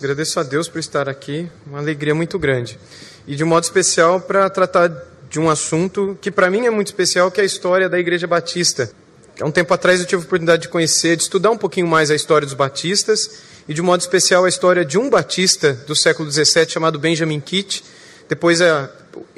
[0.00, 2.78] Agradeço a Deus por estar aqui, uma alegria muito grande.
[3.26, 4.90] E de modo especial para tratar
[5.28, 8.26] de um assunto que para mim é muito especial, que é a história da Igreja
[8.26, 8.90] Batista.
[9.38, 12.10] Há um tempo atrás eu tive a oportunidade de conhecer, de estudar um pouquinho mais
[12.10, 16.30] a história dos batistas, e de modo especial a história de um batista do século
[16.30, 17.84] XVII chamado Benjamin Kitt.
[18.26, 18.88] Depois a,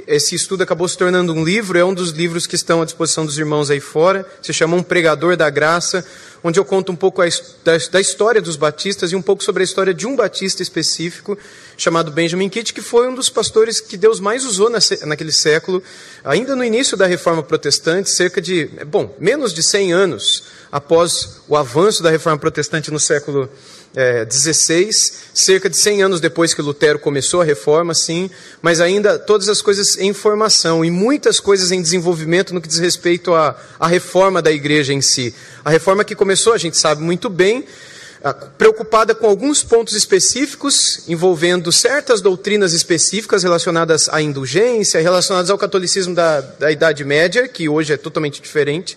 [0.06, 3.26] esse estudo acabou se tornando um livro, é um dos livros que estão à disposição
[3.26, 6.06] dos irmãos aí fora, se chama Um Pregador da Graça,
[6.44, 7.26] onde eu conto um pouco a,
[7.64, 11.38] da, da, história dos batistas e um pouco sobre a história de um batista específico,
[11.76, 15.82] chamado Benjamin Kitt, que foi um dos pastores que Deus mais usou na, naquele século,
[16.24, 21.56] ainda no início da reforma protestante, cerca de, bom, menos de 100 anos após o
[21.56, 23.48] avanço da reforma protestante no século
[23.94, 29.18] é, 16, cerca de 100 anos depois que Lutero começou a reforma, sim, mas ainda
[29.18, 33.56] todas as coisas em formação e muitas coisas em desenvolvimento no que diz respeito à,
[33.78, 35.34] à reforma da igreja em si.
[35.64, 37.64] A reforma que começou, a gente sabe muito bem,
[38.56, 46.14] preocupada com alguns pontos específicos, envolvendo certas doutrinas específicas relacionadas à indulgência, relacionadas ao catolicismo
[46.14, 48.96] da, da Idade Média, que hoje é totalmente diferente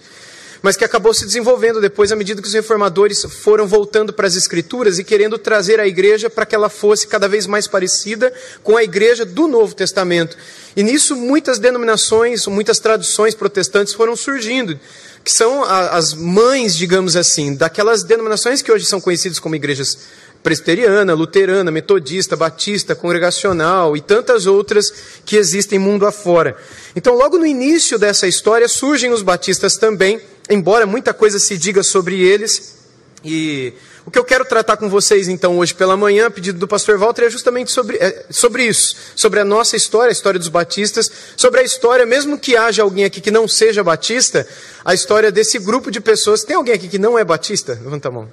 [0.66, 4.36] mas que acabou se desenvolvendo depois à medida que os reformadores foram voltando para as
[4.36, 8.76] Escrituras e querendo trazer a igreja para que ela fosse cada vez mais parecida com
[8.76, 10.36] a igreja do Novo Testamento.
[10.76, 14.80] E nisso muitas denominações, muitas traduções protestantes foram surgindo,
[15.24, 20.00] que são as mães, digamos assim, daquelas denominações que hoje são conhecidas como igrejas
[20.42, 24.92] presbiteriana, luterana, metodista, batista, congregacional e tantas outras
[25.24, 26.58] que existem mundo afora.
[26.96, 31.84] Então, logo no início dessa história, surgem os batistas também, embora muita coisa se diga
[31.84, 32.76] sobre eles.
[33.24, 33.74] E
[34.06, 37.24] o que eu quero tratar com vocês então hoje pela manhã, pedido do pastor Walter,
[37.24, 41.62] é justamente sobre, é, sobre isso, sobre a nossa história, a história dos batistas, sobre
[41.62, 44.48] a história, mesmo que haja alguém aqui que não seja batista,
[44.84, 46.44] a história desse grupo de pessoas.
[46.44, 47.80] Tem alguém aqui que não é batista?
[47.84, 48.30] Levanta a mão.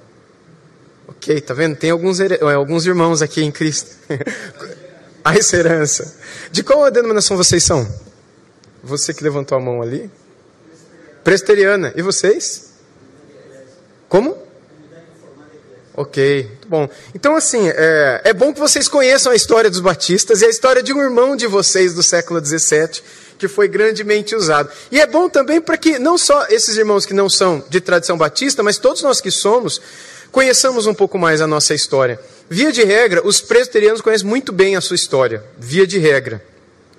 [1.07, 1.75] Ok, tá vendo?
[1.75, 3.89] Tem alguns, alguns irmãos aqui em Cristo.
[5.25, 6.15] a herança.
[6.51, 7.87] De qual denominação vocês são?
[8.83, 10.11] Você que levantou a mão ali?
[11.23, 11.93] Presteriana.
[11.95, 12.73] E vocês?
[14.09, 14.37] Como?
[15.95, 16.89] Ok, muito bom.
[17.13, 20.81] Então, assim, é, é, bom que vocês conheçam a história dos batistas e a história
[20.81, 23.01] de um irmão de vocês do século XVII,
[23.37, 24.71] que foi grandemente usado.
[24.91, 28.17] E é bom também para que não só esses irmãos que não são de tradição
[28.17, 29.79] batista, mas todos nós que somos,
[30.31, 32.19] conheçamos um pouco mais a nossa história.
[32.49, 36.43] Via de regra, os presbiterianos conhecem muito bem a sua história, via de regra.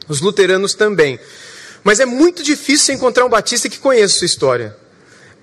[0.08, 1.18] Os luteranos também.
[1.84, 4.74] Mas é muito difícil encontrar um batista que conheça sua história.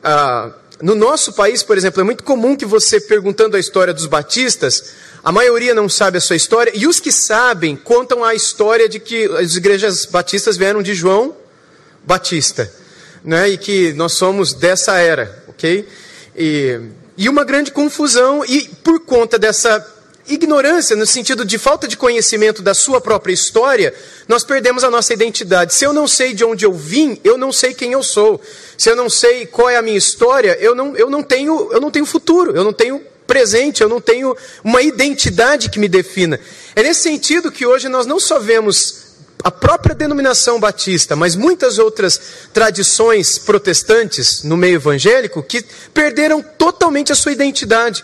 [0.04, 4.08] Ah, no nosso país, por exemplo, é muito comum que você, perguntando a história dos
[4.08, 4.94] batistas,
[5.24, 9.00] a maioria não sabe a sua história, e os que sabem contam a história de
[9.00, 11.36] que as igrejas batistas vieram de João
[12.04, 12.72] Batista,
[13.24, 15.88] né, e que nós somos dessa era, ok?
[16.36, 16.80] E,
[17.16, 19.80] e uma grande confusão, e por conta dessa
[20.34, 23.94] ignorância, no sentido de falta de conhecimento da sua própria história,
[24.28, 25.74] nós perdemos a nossa identidade.
[25.74, 28.42] Se eu não sei de onde eu vim, eu não sei quem eu sou.
[28.78, 31.80] Se eu não sei qual é a minha história, eu não, eu não, tenho, eu
[31.80, 36.40] não tenho futuro, eu não tenho presente, eu não tenho uma identidade que me defina.
[36.76, 39.02] É nesse sentido que hoje nós não só vemos
[39.44, 42.20] a própria denominação batista, mas muitas outras
[42.54, 48.04] tradições protestantes no meio evangélico que perderam totalmente a sua identidade.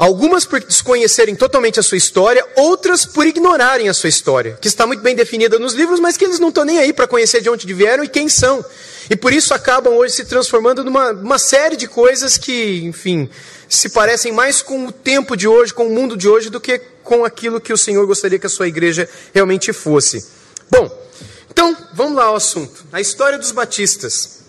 [0.00, 4.86] Algumas por desconhecerem totalmente a sua história, outras por ignorarem a sua história, que está
[4.86, 7.50] muito bem definida nos livros, mas que eles não estão nem aí para conhecer de
[7.50, 8.64] onde vieram e quem são.
[9.10, 13.28] E por isso acabam hoje se transformando numa uma série de coisas que, enfim,
[13.68, 16.78] se parecem mais com o tempo de hoje, com o mundo de hoje, do que
[17.04, 20.26] com aquilo que o Senhor gostaria que a sua igreja realmente fosse.
[20.70, 20.90] Bom,
[21.50, 22.86] então vamos lá ao assunto.
[22.90, 24.40] A história dos batistas.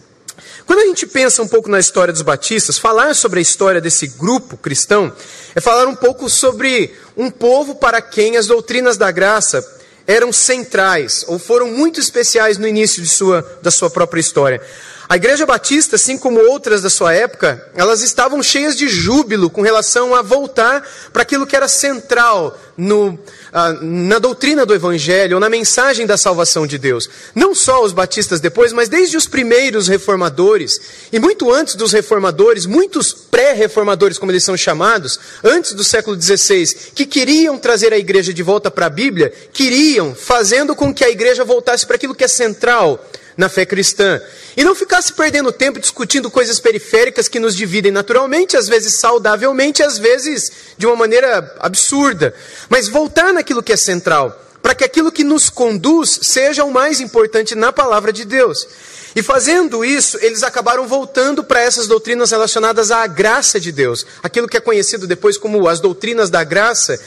[0.71, 4.07] Quando a gente pensa um pouco na história dos batistas, falar sobre a história desse
[4.07, 5.11] grupo cristão
[5.53, 9.61] é falar um pouco sobre um povo para quem as doutrinas da graça
[10.07, 14.61] eram centrais ou foram muito especiais no início de sua, da sua própria história.
[15.11, 19.61] A igreja batista, assim como outras da sua época, elas estavam cheias de júbilo com
[19.61, 23.19] relação a voltar para aquilo que era central no,
[23.51, 27.09] ah, na doutrina do Evangelho, na mensagem da salvação de Deus.
[27.35, 30.79] Não só os batistas depois, mas desde os primeiros reformadores,
[31.11, 36.73] e muito antes dos reformadores, muitos pré-reformadores, como eles são chamados, antes do século XVI,
[36.95, 41.09] que queriam trazer a igreja de volta para a Bíblia, queriam, fazendo com que a
[41.09, 43.05] igreja voltasse para aquilo que é central
[43.37, 44.21] na fé cristã.
[44.55, 49.83] E não ficasse perdendo tempo discutindo coisas periféricas que nos dividem naturalmente, às vezes saudavelmente,
[49.83, 52.33] às vezes de uma maneira absurda.
[52.69, 56.99] Mas voltar naquilo que é central, para que aquilo que nos conduz seja o mais
[56.99, 58.67] importante na palavra de Deus.
[59.15, 64.47] E fazendo isso, eles acabaram voltando para essas doutrinas relacionadas à graça de Deus, aquilo
[64.47, 66.97] que é conhecido depois como as doutrinas da graça,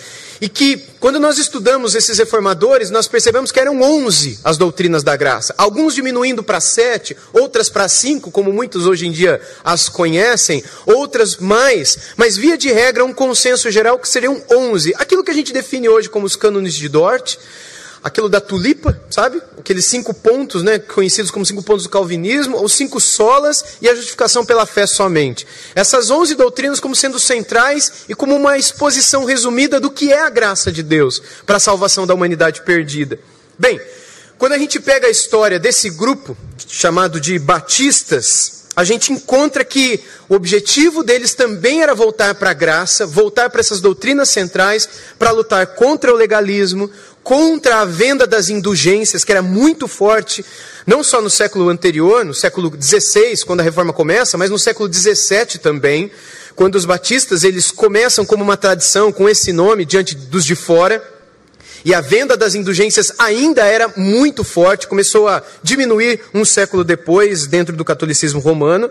[0.40, 5.16] E que, quando nós estudamos esses reformadores, nós percebemos que eram 11 as doutrinas da
[5.16, 5.54] graça.
[5.56, 11.36] Alguns diminuindo para sete, outras para cinco, como muitos hoje em dia as conhecem, outras
[11.36, 14.94] mais, mas via de regra um consenso geral que seriam 11.
[14.96, 17.36] Aquilo que a gente define hoje como os cânones de Dort,
[18.04, 19.40] aquilo da tulipa, sabe?
[19.58, 23.94] Aqueles cinco pontos, né, conhecidos como cinco pontos do calvinismo, os cinco solas e a
[23.94, 25.46] justificação pela fé somente.
[25.74, 30.28] Essas onze doutrinas como sendo centrais e como uma exposição resumida do que é a
[30.28, 33.18] graça de Deus para a salvação da humanidade perdida.
[33.58, 33.80] Bem,
[34.36, 36.36] quando a gente pega a história desse grupo
[36.68, 42.54] chamado de batistas, a gente encontra que o objetivo deles também era voltar para a
[42.54, 46.90] graça, voltar para essas doutrinas centrais, para lutar contra o legalismo,
[47.24, 50.44] contra a venda das indulgências, que era muito forte,
[50.86, 54.92] não só no século anterior, no século XVI, quando a reforma começa, mas no século
[54.92, 56.10] XVII também,
[56.54, 61.02] quando os batistas eles começam como uma tradição com esse nome diante dos de fora.
[61.82, 67.46] E a venda das indulgências ainda era muito forte, começou a diminuir um século depois
[67.46, 68.90] dentro do catolicismo romano.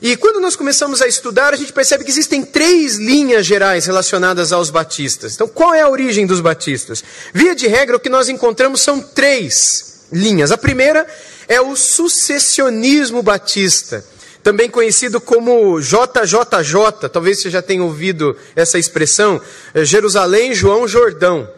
[0.00, 4.52] E quando nós começamos a estudar, a gente percebe que existem três linhas gerais relacionadas
[4.52, 5.34] aos batistas.
[5.34, 7.02] Então, qual é a origem dos batistas?
[7.34, 10.52] Via de regra, o que nós encontramos são três linhas.
[10.52, 11.04] A primeira
[11.48, 14.04] é o sucessionismo batista,
[14.42, 19.40] também conhecido como JJJ, talvez você já tenha ouvido essa expressão,
[19.74, 21.48] é Jerusalém, João, Jordão.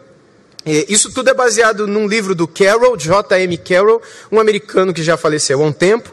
[0.65, 3.57] Isso tudo é baseado num livro do Carroll, J.M.
[3.57, 4.01] Carroll,
[4.31, 6.11] um americano que já faleceu há um tempo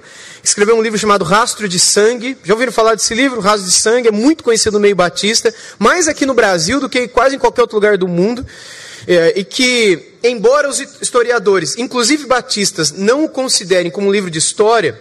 [0.48, 2.36] escreveu um livro chamado Rastro de Sangue.
[2.42, 3.40] Já ouviram falar desse livro?
[3.40, 7.06] Rastro de Sangue é muito conhecido no meio batista, mais aqui no Brasil do que
[7.06, 8.44] quase em qualquer outro lugar do mundo.
[9.06, 14.38] É, e que, embora os historiadores, inclusive batistas, não o considerem como um livro de
[14.38, 15.00] história,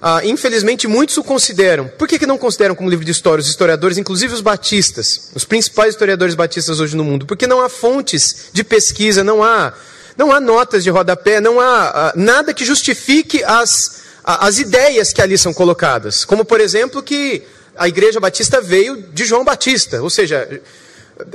[0.00, 1.88] ah, infelizmente muitos o consideram.
[1.88, 5.44] Por que, que não consideram como livro de história os historiadores, inclusive os batistas, os
[5.44, 7.24] principais historiadores batistas hoje no mundo?
[7.24, 9.72] Porque não há fontes de pesquisa, não há,
[10.16, 15.20] não há notas de rodapé, não há ah, nada que justifique as as ideias que
[15.20, 16.24] ali são colocadas.
[16.24, 17.42] Como, por exemplo, que
[17.76, 20.02] a Igreja Batista veio de João Batista.
[20.02, 20.60] Ou seja,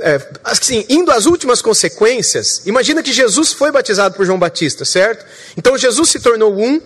[0.00, 5.24] é, assim, indo às últimas consequências, imagina que Jesus foi batizado por João Batista, certo?
[5.56, 6.80] Então Jesus se tornou um,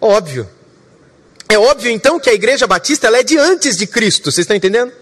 [0.00, 0.48] óbvio.
[1.48, 4.56] É óbvio então que a Igreja Batista ela é de antes de Cristo, vocês estão
[4.56, 4.92] entendendo?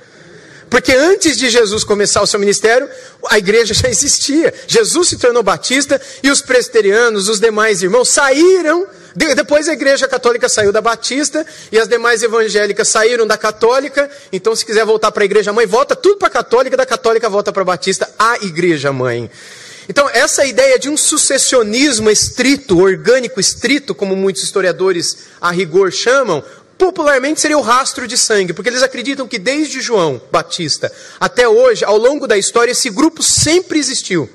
[0.68, 2.88] Porque antes de Jesus começar o seu ministério,
[3.28, 4.52] a igreja já existia.
[4.66, 8.86] Jesus se tornou batista e os presbiterianos, os demais irmãos, saíram.
[9.16, 14.10] Depois a igreja católica saiu da batista e as demais evangélicas saíram da católica.
[14.30, 17.28] Então, se quiser voltar para a igreja mãe, volta tudo para a católica, da católica
[17.28, 19.30] volta para a batista, a igreja mãe.
[19.88, 26.44] Então, essa ideia de um sucessionismo estrito, orgânico estrito, como muitos historiadores a rigor chamam,
[26.76, 31.84] popularmente seria o rastro de sangue, porque eles acreditam que desde João Batista até hoje,
[31.84, 34.28] ao longo da história, esse grupo sempre existiu.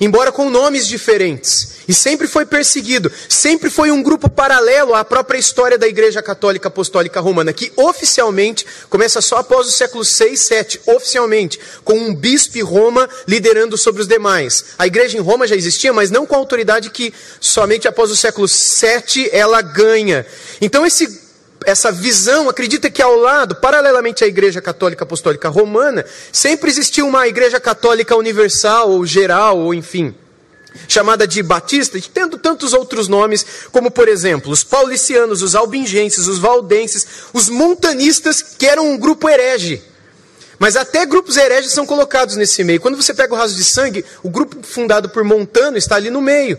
[0.00, 5.38] Embora com nomes diferentes, e sempre foi perseguido, sempre foi um grupo paralelo à própria
[5.38, 10.80] história da Igreja Católica Apostólica Romana, que oficialmente começa só após o século 6, 7,
[10.86, 14.66] oficialmente, com um bispo em Roma liderando sobre os demais.
[14.78, 18.16] A igreja em Roma já existia, mas não com a autoridade que somente após o
[18.16, 20.26] século 7 ela ganha.
[20.60, 21.25] Então esse
[21.66, 27.26] essa visão acredita que ao lado, paralelamente à Igreja Católica Apostólica Romana, sempre existiu uma
[27.26, 30.14] Igreja Católica Universal, ou geral, ou enfim,
[30.86, 36.38] chamada de Batista, tendo tantos outros nomes, como por exemplo, os paulicianos, os albingenses, os
[36.38, 39.82] valdenses, os montanistas, que eram um grupo herege.
[40.60, 42.80] Mas até grupos hereges são colocados nesse meio.
[42.80, 46.22] Quando você pega o raso de sangue, o grupo fundado por Montano está ali no
[46.22, 46.58] meio.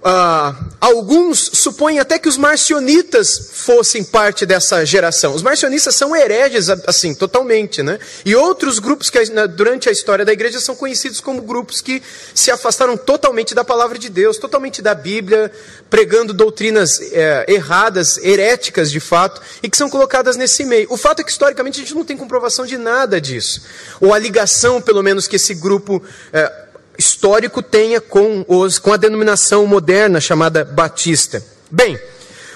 [0.00, 5.34] Uh, alguns supõem até que os marcionitas fossem parte dessa geração.
[5.34, 7.98] Os marcionistas são hereges, assim, totalmente, né?
[8.24, 9.18] E outros grupos que
[9.54, 12.02] durante a história da igreja são conhecidos como grupos que
[12.34, 15.52] se afastaram totalmente da palavra de Deus, totalmente da Bíblia,
[15.90, 20.86] pregando doutrinas é, erradas, heréticas de fato, e que são colocadas nesse meio.
[20.90, 23.60] O fato é que historicamente a gente não tem comprovação de nada disso,
[24.00, 26.02] ou a ligação, pelo menos, que esse grupo
[26.32, 26.69] é,
[27.00, 31.42] histórico tenha com, os, com a denominação moderna chamada batista.
[31.70, 31.98] Bem,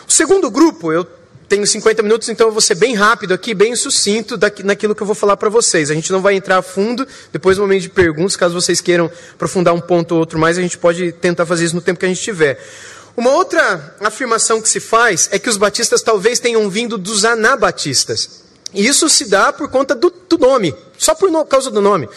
[0.07, 1.05] o segundo grupo, eu
[1.49, 5.07] tenho 50 minutos, então eu vou ser bem rápido aqui, bem sucinto naquilo que eu
[5.07, 5.91] vou falar para vocês.
[5.91, 9.11] A gente não vai entrar a fundo, depois no momento de perguntas, caso vocês queiram
[9.33, 12.07] aprofundar um ponto ou outro mais, a gente pode tentar fazer isso no tempo que
[12.07, 12.63] a gente tiver.
[13.17, 18.43] Uma outra afirmação que se faz é que os batistas talvez tenham vindo dos anabatistas.
[18.75, 22.09] E isso se dá por conta do, do nome, só por no, causa do nome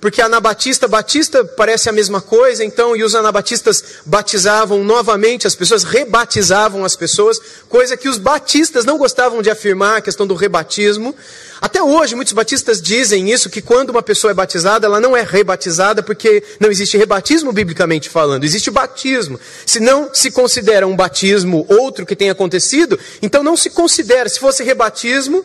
[0.00, 5.84] porque anabatista, batista parece a mesma coisa, então, e os anabatistas batizavam novamente as pessoas,
[5.84, 7.38] rebatizavam as pessoas,
[7.68, 11.14] coisa que os batistas não gostavam de afirmar, a questão do rebatismo.
[11.60, 15.22] Até hoje, muitos batistas dizem isso, que quando uma pessoa é batizada, ela não é
[15.22, 19.38] rebatizada, porque não existe rebatismo biblicamente falando, existe batismo.
[19.66, 24.40] Se não se considera um batismo outro que tenha acontecido, então não se considera, se
[24.40, 25.44] fosse rebatismo,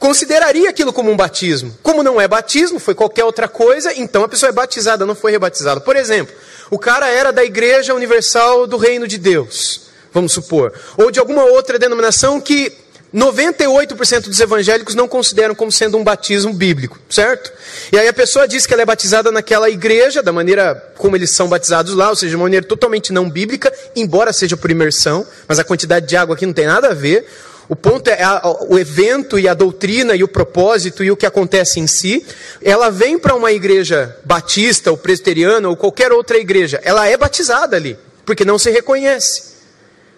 [0.00, 1.76] consideraria aquilo como um batismo.
[1.82, 5.30] Como não é batismo, foi qualquer outra coisa, então a pessoa é batizada, não foi
[5.30, 5.80] rebatizada.
[5.80, 6.34] Por exemplo,
[6.70, 11.44] o cara era da Igreja Universal do Reino de Deus, vamos supor, ou de alguma
[11.44, 12.72] outra denominação que
[13.14, 17.52] 98% dos evangélicos não consideram como sendo um batismo bíblico, certo?
[17.92, 21.30] E aí a pessoa diz que ela é batizada naquela igreja, da maneira como eles
[21.30, 25.26] são batizados lá, ou seja, de uma maneira totalmente não bíblica, embora seja por imersão,
[25.46, 27.26] mas a quantidade de água aqui não tem nada a ver.
[27.70, 31.24] O ponto é a, o evento e a doutrina e o propósito e o que
[31.24, 32.26] acontece em si.
[32.60, 36.80] Ela vem para uma igreja batista ou presbiteriana ou qualquer outra igreja.
[36.82, 37.96] Ela é batizada ali,
[38.26, 39.52] porque não se reconhece.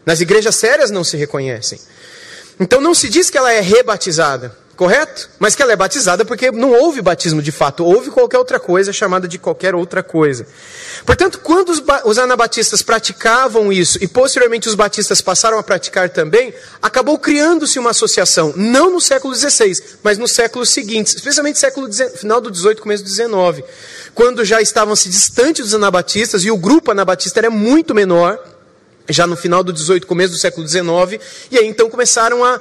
[0.06, 1.78] Nas igrejas sérias não se reconhecem.
[2.58, 5.28] Então não se diz que ela é rebatizada correto?
[5.38, 8.92] Mas que ela é batizada porque não houve batismo de fato, houve qualquer outra coisa
[8.92, 10.46] chamada de qualquer outra coisa.
[11.04, 16.54] Portanto, quando os, os anabatistas praticavam isso e posteriormente os batistas passaram a praticar também,
[16.80, 22.40] acabou criando-se uma associação, não no século XVI, mas nos séculos seguintes, especialmente século final
[22.40, 23.64] do 18, começo do 19,
[24.14, 28.38] quando já estavam se distantes dos anabatistas e o grupo anabatista era muito menor,
[29.08, 32.60] já no final do 18, começo do século 19, e aí então começaram a,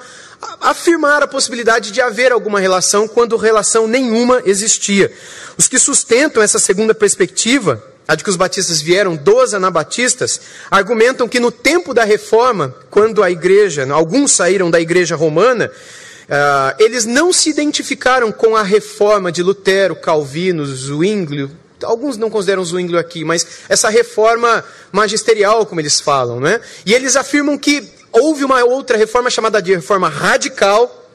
[0.59, 5.11] afirmar a possibilidade de haver alguma relação quando relação nenhuma existia.
[5.57, 11.27] Os que sustentam essa segunda perspectiva, a de que os batistas vieram dos anabatistas, argumentam
[11.27, 17.05] que no tempo da reforma, quando a igreja, alguns saíram da igreja romana, uh, eles
[17.05, 21.51] não se identificaram com a reforma de Lutero, Calvino, Zwinglio,
[21.83, 26.59] alguns não consideram Zwinglio aqui, mas essa reforma magisterial, como eles falam, né?
[26.85, 31.09] E eles afirmam que houve uma outra reforma chamada de reforma radical,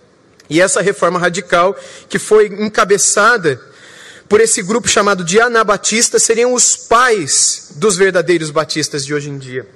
[0.49, 1.77] e essa reforma radical,
[2.09, 3.61] que foi encabeçada
[4.29, 9.39] por esse grupo chamado de anabatistas, seriam os pais dos verdadeiros batistas de hoje em
[9.39, 9.67] dia.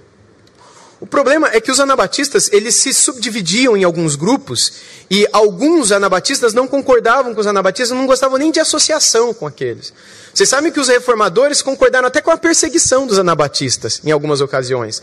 [1.01, 4.73] O problema é que os anabatistas, eles se subdividiam em alguns grupos,
[5.11, 9.95] e alguns anabatistas não concordavam com os anabatistas, não gostavam nem de associação com aqueles.
[10.33, 15.03] Vocês sabem que os reformadores concordaram até com a perseguição dos anabatistas, em algumas ocasiões.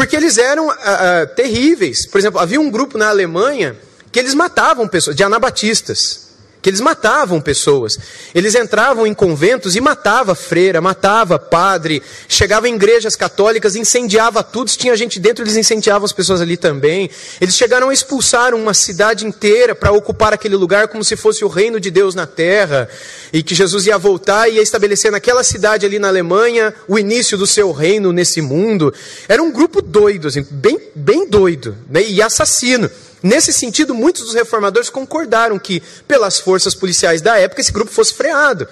[0.00, 2.06] Porque eles eram ah, ah, terríveis.
[2.06, 3.76] Por exemplo, havia um grupo na Alemanha
[4.10, 6.29] que eles matavam pessoas, de anabatistas
[6.62, 7.98] que eles matavam pessoas.
[8.34, 14.70] Eles entravam em conventos e matava freira, matava padre, chegava em igrejas católicas, incendiava tudo,
[14.70, 17.10] se tinha gente dentro, eles incendiavam as pessoas ali também.
[17.40, 21.48] Eles chegaram a expulsar uma cidade inteira para ocupar aquele lugar como se fosse o
[21.48, 22.88] reino de Deus na terra,
[23.32, 27.38] e que Jesus ia voltar e ia estabelecer naquela cidade ali na Alemanha o início
[27.38, 28.92] do seu reino nesse mundo.
[29.28, 32.90] Era um grupo doido, assim, bem, bem doido, né, e assassino.
[33.22, 38.14] Nesse sentido, muitos dos reformadores concordaram que, pelas forças policiais da época, esse grupo fosse
[38.14, 38.66] freado.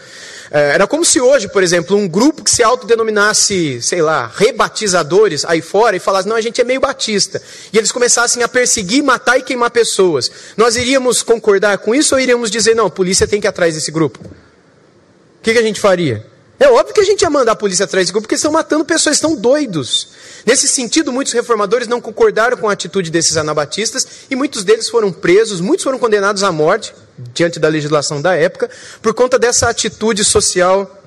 [0.51, 5.45] É, era como se hoje, por exemplo, um grupo que se autodenominasse, sei lá, rebatizadores
[5.45, 7.43] aí fora e falasse, não, a gente é meio batista.
[7.73, 10.31] E eles começassem a perseguir, matar e queimar pessoas.
[10.57, 13.75] Nós iríamos concordar com isso ou iríamos dizer, não, a polícia tem que ir atrás
[13.75, 14.21] desse grupo?
[14.25, 16.27] O que, que a gente faria?
[16.61, 18.85] É óbvio que a gente ia mandar a polícia atrás desse grupo, porque estão matando
[18.85, 20.09] pessoas, estão doidos.
[20.45, 25.13] Nesse sentido, muitos reformadores não concordaram com a atitude desses anabatistas e muitos deles foram
[25.13, 26.93] presos, muitos foram condenados à morte,
[27.33, 28.69] diante da legislação da época,
[29.01, 31.03] por conta dessa atitude social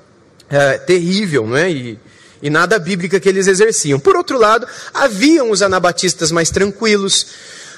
[0.48, 1.70] é, terrível não é?
[1.70, 1.98] e,
[2.40, 4.00] e nada bíblica que eles exerciam.
[4.00, 7.26] Por outro lado, haviam os anabatistas mais tranquilos,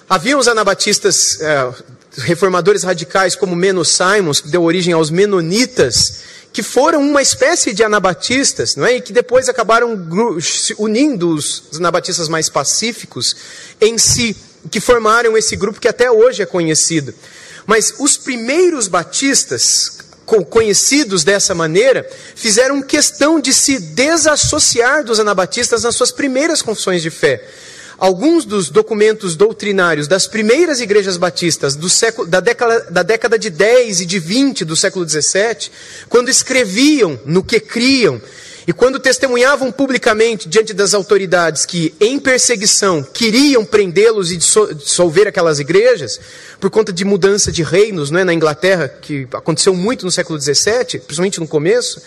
[0.08, 1.72] haviam os anabatistas é,
[2.16, 6.20] reformadores radicais como Menos Simons, que deu origem aos menonitas,
[6.52, 8.96] que foram uma espécie de anabatistas, não é?
[8.96, 9.98] E que depois acabaram
[10.78, 13.34] unindo os anabatistas mais pacíficos
[13.80, 14.36] em si,
[14.70, 17.12] que formaram esse grupo que até hoje é conhecido.
[17.66, 19.98] Mas os primeiros batistas,
[20.48, 27.10] conhecidos dessa maneira, fizeram questão de se desassociar dos anabatistas nas suas primeiras confissões de
[27.10, 27.44] fé
[28.04, 34.02] alguns dos documentos doutrinários das primeiras igrejas batistas século, da, década, da década de 10
[34.02, 35.72] e de 20 do século 17,
[36.06, 38.20] quando escreviam no que criam
[38.66, 45.58] e quando testemunhavam publicamente diante das autoridades que, em perseguição, queriam prendê-los e dissolver aquelas
[45.58, 46.20] igrejas,
[46.60, 51.00] por conta de mudança de reinos é, na Inglaterra, que aconteceu muito no século XVII,
[51.00, 52.02] principalmente no começo,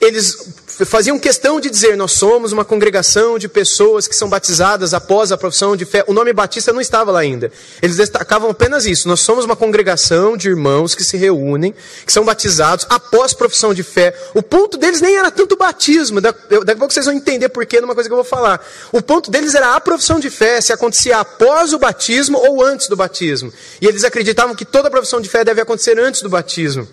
[0.00, 0.36] eles
[0.84, 5.38] faziam questão de dizer: nós somos uma congregação de pessoas que são batizadas após a
[5.38, 6.04] profissão de fé.
[6.06, 7.50] O nome batista não estava lá ainda.
[7.82, 12.24] Eles destacavam apenas isso: nós somos uma congregação de irmãos que se reúnem, que são
[12.24, 14.14] batizados após profissão de fé.
[14.34, 17.80] O ponto deles nem era tanto o batismo, daqui a pouco vocês vão entender porquê
[17.80, 18.64] numa coisa que eu vou falar.
[18.92, 22.88] O ponto deles era a profissão de fé, se acontecia após o batismo ou antes
[22.88, 23.52] do batismo.
[23.80, 26.88] E eles acreditavam que toda profissão de fé deve acontecer antes do batismo.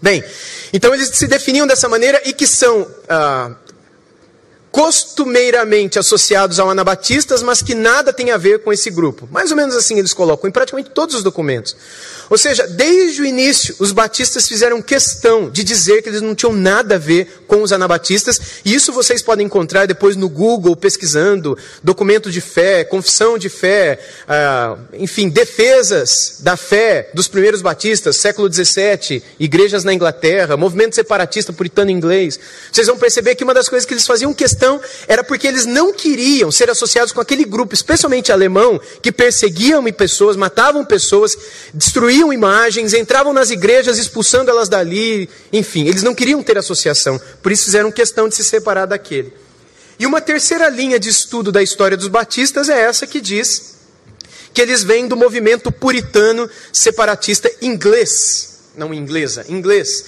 [0.00, 0.22] Bem,
[0.72, 3.54] então eles se definiam dessa maneira e que são ah,
[4.74, 9.28] costumeiramente associados ao anabatistas, mas que nada tem a ver com esse grupo.
[9.30, 11.76] Mais ou menos assim eles colocam em praticamente todos os documentos.
[12.30, 16.52] Ou seja, desde o início, os batistas fizeram questão de dizer que eles não tinham
[16.52, 21.56] nada a ver com os anabatistas, e isso vocês podem encontrar depois no Google, pesquisando
[21.82, 28.52] documento de fé, confissão de fé, ah, enfim, defesas da fé dos primeiros batistas, século
[28.52, 32.38] XVII, igrejas na Inglaterra, movimento separatista puritano inglês.
[32.72, 35.92] Vocês vão perceber que uma das coisas que eles faziam questão era porque eles não
[35.92, 41.36] queriam ser associados com aquele grupo, especialmente alemão, que perseguiam pessoas, matavam pessoas,
[41.72, 47.20] destruíam destruíam imagens, entravam nas igrejas expulsando elas dali, enfim, eles não queriam ter associação,
[47.42, 49.32] por isso fizeram questão de se separar daquele.
[49.98, 53.74] E uma terceira linha de estudo da história dos batistas é essa que diz
[54.52, 60.04] que eles vêm do movimento puritano separatista inglês, não inglesa, inglês.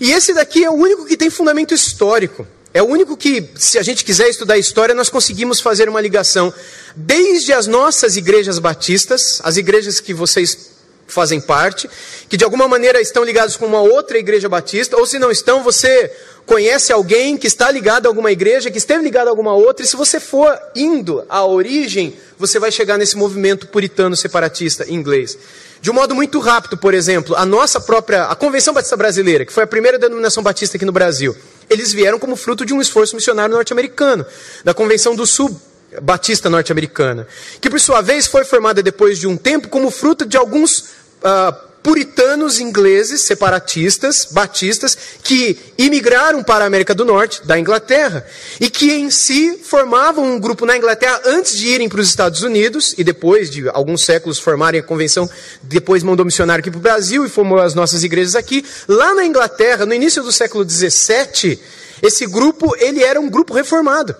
[0.00, 2.46] E esse daqui é o único que tem fundamento histórico.
[2.72, 6.52] É o único que, se a gente quiser estudar história, nós conseguimos fazer uma ligação
[6.96, 10.73] desde as nossas igrejas batistas, as igrejas que vocês
[11.06, 11.88] fazem parte,
[12.28, 15.62] que de alguma maneira estão ligados com uma outra igreja batista, ou se não estão,
[15.62, 16.10] você
[16.46, 19.88] conhece alguém que está ligado a alguma igreja, que esteve ligado a alguma outra, e
[19.88, 25.38] se você for indo à origem, você vai chegar nesse movimento puritano separatista inglês.
[25.80, 29.52] De um modo muito rápido, por exemplo, a nossa própria, a Convenção Batista Brasileira, que
[29.52, 31.36] foi a primeira denominação batista aqui no Brasil,
[31.68, 34.24] eles vieram como fruto de um esforço missionário norte-americano,
[34.64, 35.60] da Convenção do Sul
[36.02, 37.26] batista norte-americana,
[37.60, 41.74] que por sua vez foi formada depois de um tempo como fruto de alguns uh,
[41.84, 48.26] puritanos ingleses, separatistas, batistas, que imigraram para a América do Norte, da Inglaterra,
[48.58, 52.42] e que em si formavam um grupo na Inglaterra antes de irem para os Estados
[52.42, 55.28] Unidos, e depois de alguns séculos formarem a convenção,
[55.62, 58.64] depois mandou missionário aqui para o Brasil e formou as nossas igrejas aqui.
[58.88, 61.60] Lá na Inglaterra, no início do século XVII,
[62.02, 64.16] esse grupo ele era um grupo reformado.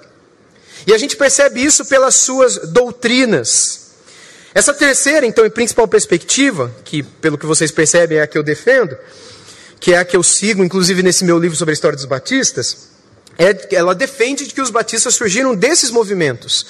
[0.87, 3.85] E a gente percebe isso pelas suas doutrinas.
[4.55, 8.43] Essa terceira, então, e principal perspectiva, que pelo que vocês percebem é a que eu
[8.43, 8.97] defendo,
[9.81, 12.89] que é a que eu sigo, inclusive nesse meu livro sobre a história dos batistas,
[13.37, 16.67] é, ela defende que os batistas surgiram desses movimentos.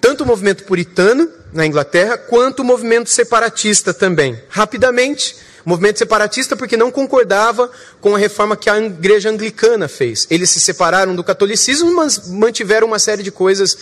[0.00, 4.38] Tanto o movimento puritano, na Inglaterra, quanto o movimento separatista também.
[4.50, 10.26] Rapidamente, movimento separatista porque não concordava com a reforma que a igreja anglicana fez.
[10.30, 13.76] Eles se separaram do catolicismo, mas mantiveram uma série de coisas,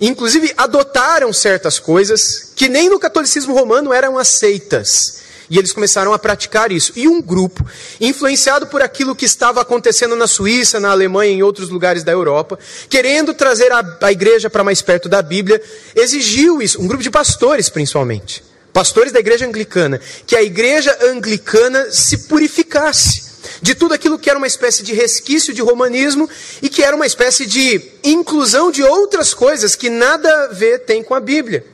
[0.00, 5.24] inclusive adotaram certas coisas que nem no catolicismo romano eram aceitas.
[5.50, 6.92] E eles começaram a praticar isso.
[6.96, 7.66] E um grupo,
[8.00, 12.10] influenciado por aquilo que estava acontecendo na Suíça, na Alemanha e em outros lugares da
[12.10, 15.60] Europa, querendo trazer a, a igreja para mais perto da Bíblia,
[15.94, 21.92] exigiu isso, um grupo de pastores principalmente pastores da igreja anglicana, que a igreja anglicana
[21.92, 23.22] se purificasse
[23.62, 26.28] de tudo aquilo que era uma espécie de resquício de romanismo
[26.60, 31.04] e que era uma espécie de inclusão de outras coisas que nada a ver tem
[31.04, 31.64] com a Bíblia.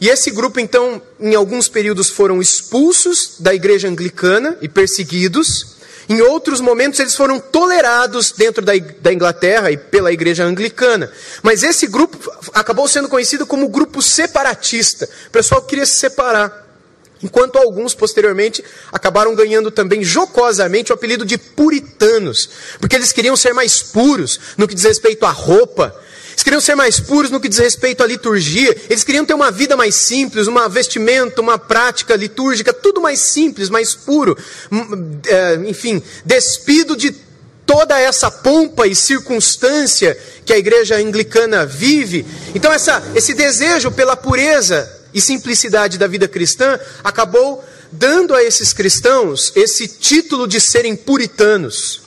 [0.00, 5.76] E esse grupo, então, em alguns períodos foram expulsos da igreja anglicana e perseguidos,
[6.10, 11.08] em outros momentos, eles foram tolerados dentro da, Inglaterra e pela igreja anglicana.
[11.40, 12.18] Mas esse grupo
[12.52, 15.08] acabou sendo conhecido como grupo separatista.
[15.28, 16.66] O pessoal queria se separar.
[17.22, 23.52] Enquanto alguns, posteriormente, acabaram ganhando também jocosamente o apelido de puritanos, porque eles queriam ser
[23.52, 25.94] mais puros no que diz respeito à roupa,
[26.40, 28.74] eles queriam ser mais puros no que diz respeito à liturgia.
[28.88, 33.68] Eles queriam ter uma vida mais simples, uma vestimenta, uma prática litúrgica, tudo mais simples,
[33.68, 34.36] mais puro.
[35.26, 37.14] É, enfim, despido de
[37.66, 42.26] toda essa pompa e circunstância que a igreja anglicana vive.
[42.54, 48.72] Então, essa, esse desejo pela pureza e simplicidade da vida cristã acabou dando a esses
[48.72, 52.00] cristãos esse título de serem puritanos.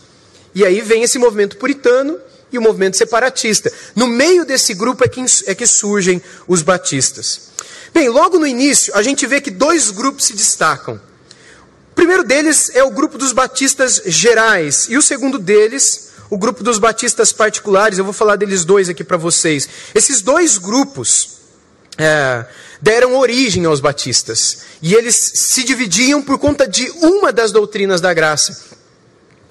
[0.56, 2.18] E aí vem esse movimento puritano
[2.54, 3.72] e o movimento separatista.
[3.96, 7.50] No meio desse grupo é que, é que surgem os batistas.
[7.92, 11.02] Bem, logo no início, a gente vê que dois grupos se destacam.
[11.92, 16.64] O primeiro deles é o grupo dos batistas gerais, e o segundo deles, o grupo
[16.64, 17.98] dos batistas particulares.
[17.98, 19.68] Eu vou falar deles dois aqui para vocês.
[19.94, 21.38] Esses dois grupos
[21.98, 22.46] é,
[22.82, 28.14] deram origem aos batistas, e eles se dividiam por conta de uma das doutrinas da
[28.14, 28.74] graça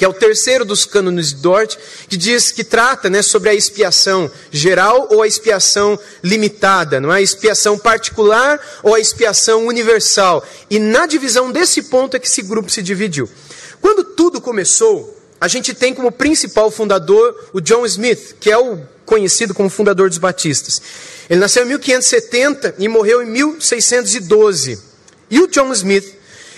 [0.02, 1.76] que é o terceiro dos cânones de Dort,
[2.08, 7.18] que diz que trata né, sobre a expiação geral ou a expiação limitada, não é?
[7.18, 10.44] a expiação particular ou a expiação universal.
[10.68, 13.30] E na divisão desse ponto é que esse grupo se dividiu.
[13.80, 18.80] Quando tudo começou, a gente tem como principal fundador o John Smith, que é o
[19.06, 20.82] conhecido como fundador dos batistas.
[21.30, 24.80] Ele nasceu em 1570 e morreu em 1612.
[25.30, 26.12] E o John Smith,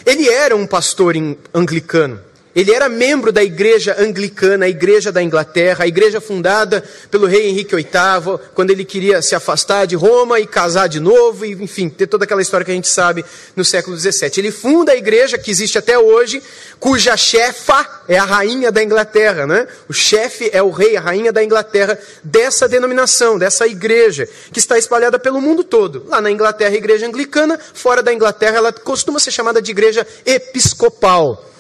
[0.06, 1.14] ele era um pastor
[1.52, 2.32] anglicano.
[2.54, 7.48] Ele era membro da igreja anglicana, a igreja da Inglaterra, a igreja fundada pelo rei
[7.48, 11.88] Henrique VIII, quando ele queria se afastar de Roma e casar de novo, e, enfim,
[11.88, 13.24] ter toda aquela história que a gente sabe
[13.56, 14.30] no século XVII.
[14.36, 16.40] Ele funda a igreja que existe até hoje,
[16.78, 19.66] cuja chefa é a rainha da Inglaterra, né?
[19.88, 24.78] O chefe é o rei, a rainha da Inglaterra dessa denominação, dessa igreja, que está
[24.78, 26.04] espalhada pelo mundo todo.
[26.06, 30.06] Lá na Inglaterra, a igreja anglicana, fora da Inglaterra, ela costuma ser chamada de igreja
[30.24, 31.53] episcopal.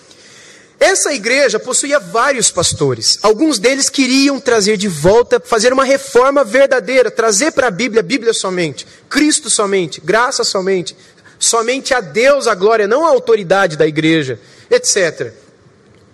[0.78, 3.18] Essa igreja possuía vários pastores.
[3.22, 8.32] Alguns deles queriam trazer de volta, fazer uma reforma verdadeira, trazer para a Bíblia, Bíblia
[8.32, 10.96] somente, Cristo somente, graça somente,
[11.38, 14.38] somente a Deus a glória, não a autoridade da igreja,
[14.70, 15.32] etc.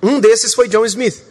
[0.03, 1.23] Um desses foi John Smith.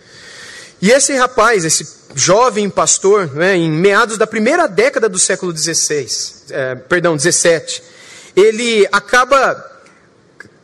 [0.81, 6.07] E esse rapaz, esse jovem pastor, né, em meados da primeira década do século XVI,
[6.49, 7.83] é, perdão, 17,
[8.35, 9.65] ele acaba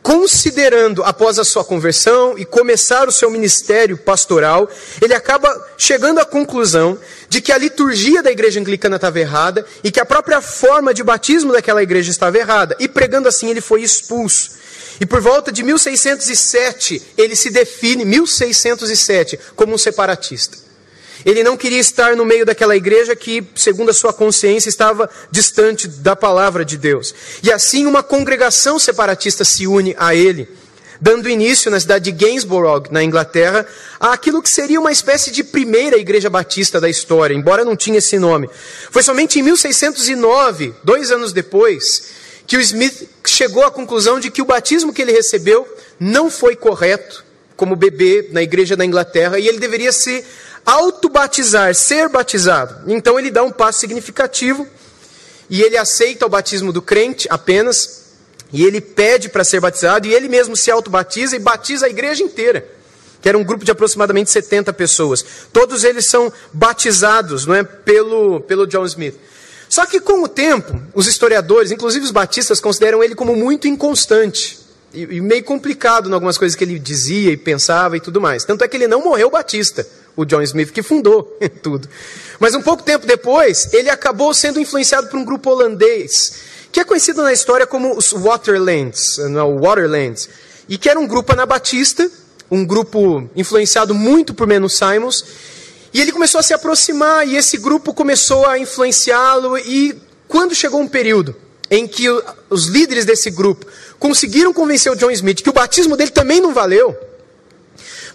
[0.06, 4.70] considerando após a sua conversão e começar o seu ministério pastoral,
[5.02, 6.96] ele acaba chegando à conclusão
[7.28, 11.02] de que a liturgia da igreja anglicana estava errada e que a própria forma de
[11.02, 12.76] batismo daquela igreja estava errada.
[12.78, 14.52] E pregando assim, ele foi expulso.
[15.00, 20.65] E por volta de 1607, ele se define, 1607, como um separatista.
[21.26, 25.88] Ele não queria estar no meio daquela igreja que, segundo a sua consciência, estava distante
[25.88, 27.12] da palavra de Deus.
[27.42, 30.48] E assim uma congregação separatista se une a ele,
[31.00, 33.66] dando início na cidade de Gainsborough, na Inglaterra,
[33.98, 38.20] àquilo que seria uma espécie de primeira igreja batista da história, embora não tinha esse
[38.20, 38.48] nome.
[38.92, 42.04] Foi somente em 1609, dois anos depois,
[42.46, 45.66] que o Smith chegou à conclusão de que o batismo que ele recebeu
[45.98, 47.24] não foi correto
[47.56, 50.24] como bebê na igreja da Inglaterra e ele deveria se
[50.66, 52.90] autobatizar, ser batizado.
[52.92, 54.66] Então ele dá um passo significativo
[55.48, 58.04] e ele aceita o batismo do crente apenas,
[58.52, 62.22] e ele pede para ser batizado, e ele mesmo se autobatiza e batiza a igreja
[62.22, 62.66] inteira,
[63.22, 65.24] que era um grupo de aproximadamente 70 pessoas.
[65.52, 69.14] Todos eles são batizados não é, pelo, pelo John Smith.
[69.68, 74.58] Só que com o tempo, os historiadores, inclusive os batistas, consideram ele como muito inconstante
[74.94, 78.44] e, e meio complicado em algumas coisas que ele dizia e pensava e tudo mais.
[78.44, 81.88] Tanto é que ele não morreu batista o John Smith que fundou tudo.
[82.40, 86.32] Mas um pouco tempo depois, ele acabou sendo influenciado por um grupo holandês,
[86.72, 90.28] que é conhecido na história como os Waterlands, não, Waterlands,
[90.68, 92.10] e que era um grupo anabatista,
[92.50, 95.24] um grupo influenciado muito por Menno Simons,
[95.92, 99.96] e ele começou a se aproximar, e esse grupo começou a influenciá-lo, e
[100.28, 101.34] quando chegou um período
[101.70, 102.06] em que
[102.50, 103.66] os líderes desse grupo
[103.98, 106.96] conseguiram convencer o John Smith que o batismo dele também não valeu,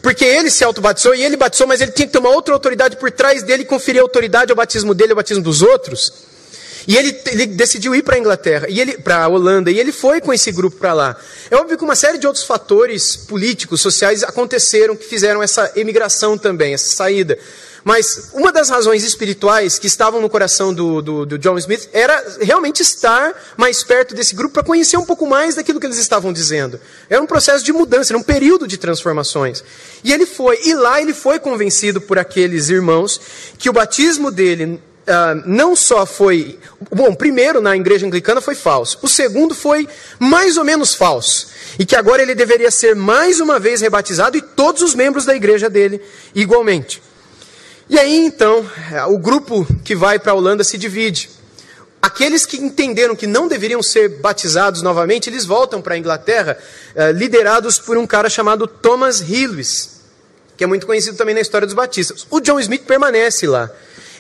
[0.01, 2.97] porque ele se autobatizou e ele batizou, mas ele tinha que ter uma outra autoridade
[2.97, 6.11] por trás dele e conferir autoridade ao batismo dele ao batismo dos outros.
[6.87, 10.19] E ele, ele decidiu ir para a Inglaterra, e para a Holanda, e ele foi
[10.19, 11.15] com esse grupo para lá.
[11.49, 16.37] É óbvio que uma série de outros fatores políticos, sociais aconteceram que fizeram essa emigração
[16.37, 17.37] também, essa saída.
[17.83, 22.37] Mas uma das razões espirituais que estavam no coração do, do, do John Smith era
[22.39, 26.31] realmente estar mais perto desse grupo para conhecer um pouco mais daquilo que eles estavam
[26.31, 26.79] dizendo.
[27.09, 29.63] Era um processo de mudança, era um período de transformações.
[30.03, 33.19] E ele foi, e lá ele foi convencido por aqueles irmãos
[33.57, 36.59] que o batismo dele Uh, não só foi.
[36.91, 38.99] Bom, primeiro na igreja anglicana foi falso.
[39.01, 39.87] O segundo foi
[40.19, 41.47] mais ou menos falso.
[41.79, 45.35] E que agora ele deveria ser mais uma vez rebatizado e todos os membros da
[45.35, 45.99] igreja dele
[46.35, 47.01] igualmente.
[47.91, 48.65] E aí então,
[49.09, 51.29] o grupo que vai para a Holanda se divide.
[52.01, 56.57] Aqueles que entenderam que não deveriam ser batizados novamente, eles voltam para a Inglaterra,
[56.95, 59.99] eh, liderados por um cara chamado Thomas Hillis,
[60.55, 62.25] que é muito conhecido também na história dos batistas.
[62.29, 63.69] O John Smith permanece lá.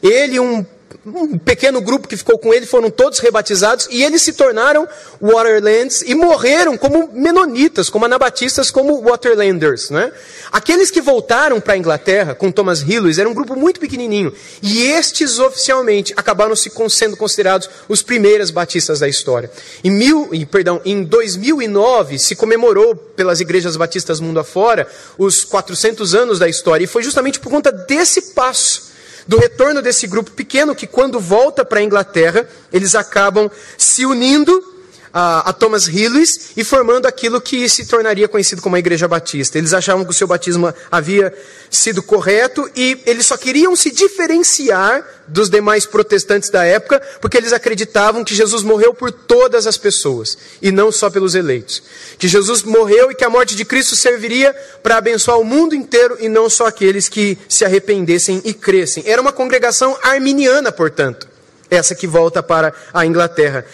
[0.03, 0.65] Ele, um
[1.05, 4.87] um pequeno grupo que ficou com ele foram todos rebatizados e eles se tornaram
[5.19, 9.89] Waterlands e morreram como menonitas, como anabatistas, como Waterlanders.
[9.89, 10.11] Né?
[10.51, 14.83] Aqueles que voltaram para a Inglaterra com Thomas Hillis era um grupo muito pequenininho e
[14.83, 19.49] estes oficialmente acabaram se sendo considerados os primeiros batistas da história.
[19.83, 26.39] Em, mil, perdão, em 2009 se comemorou pelas igrejas batistas mundo afora os 400 anos
[26.39, 28.90] da história e foi justamente por conta desse passo
[29.27, 34.71] do retorno desse grupo pequeno que, quando volta para a Inglaterra, eles acabam se unindo
[35.13, 39.57] a, a Thomas Hillis e formando aquilo que se tornaria conhecido como a Igreja Batista.
[39.57, 41.33] Eles achavam que o seu batismo havia
[41.69, 47.53] sido correto e eles só queriam se diferenciar dos demais protestantes da época porque eles
[47.53, 51.81] acreditavam que Jesus morreu por todas as pessoas e não só pelos eleitos.
[52.17, 56.17] Que Jesus morreu e que a morte de Cristo serviria para abençoar o mundo inteiro
[56.19, 59.03] e não só aqueles que se arrependessem e crescem.
[59.05, 61.27] Era uma congregação arminiana, portanto,
[61.69, 63.65] essa que volta para a Inglaterra.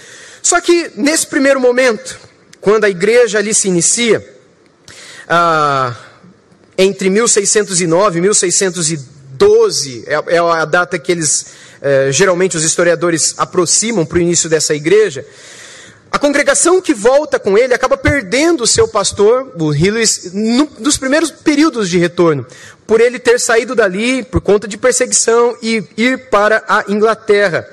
[0.48, 2.18] Só que nesse primeiro momento,
[2.62, 4.26] quando a igreja ali se inicia,
[5.28, 5.94] ah,
[6.78, 11.48] entre 1609 e 1612, é, é, a data que eles,
[11.82, 15.26] eh, geralmente os historiadores aproximam para o início dessa igreja,
[16.10, 20.32] a congregação que volta com ele acaba perdendo o seu pastor, o Hillis,
[20.80, 22.46] nos primeiros períodos de retorno,
[22.88, 27.68] por ele ter saído dali por conta de perseguição e ir para a Inglaterra.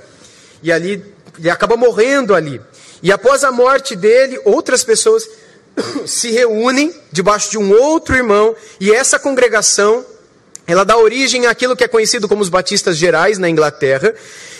[0.61, 2.61] E ali ele acaba morrendo ali.
[3.03, 5.29] E após a morte dele, outras pessoas
[6.07, 10.05] se reúnem debaixo de um outro irmão, e essa congregação,
[10.67, 14.15] ela dá origem àquilo que é conhecido como os Batistas Gerais na Inglaterra,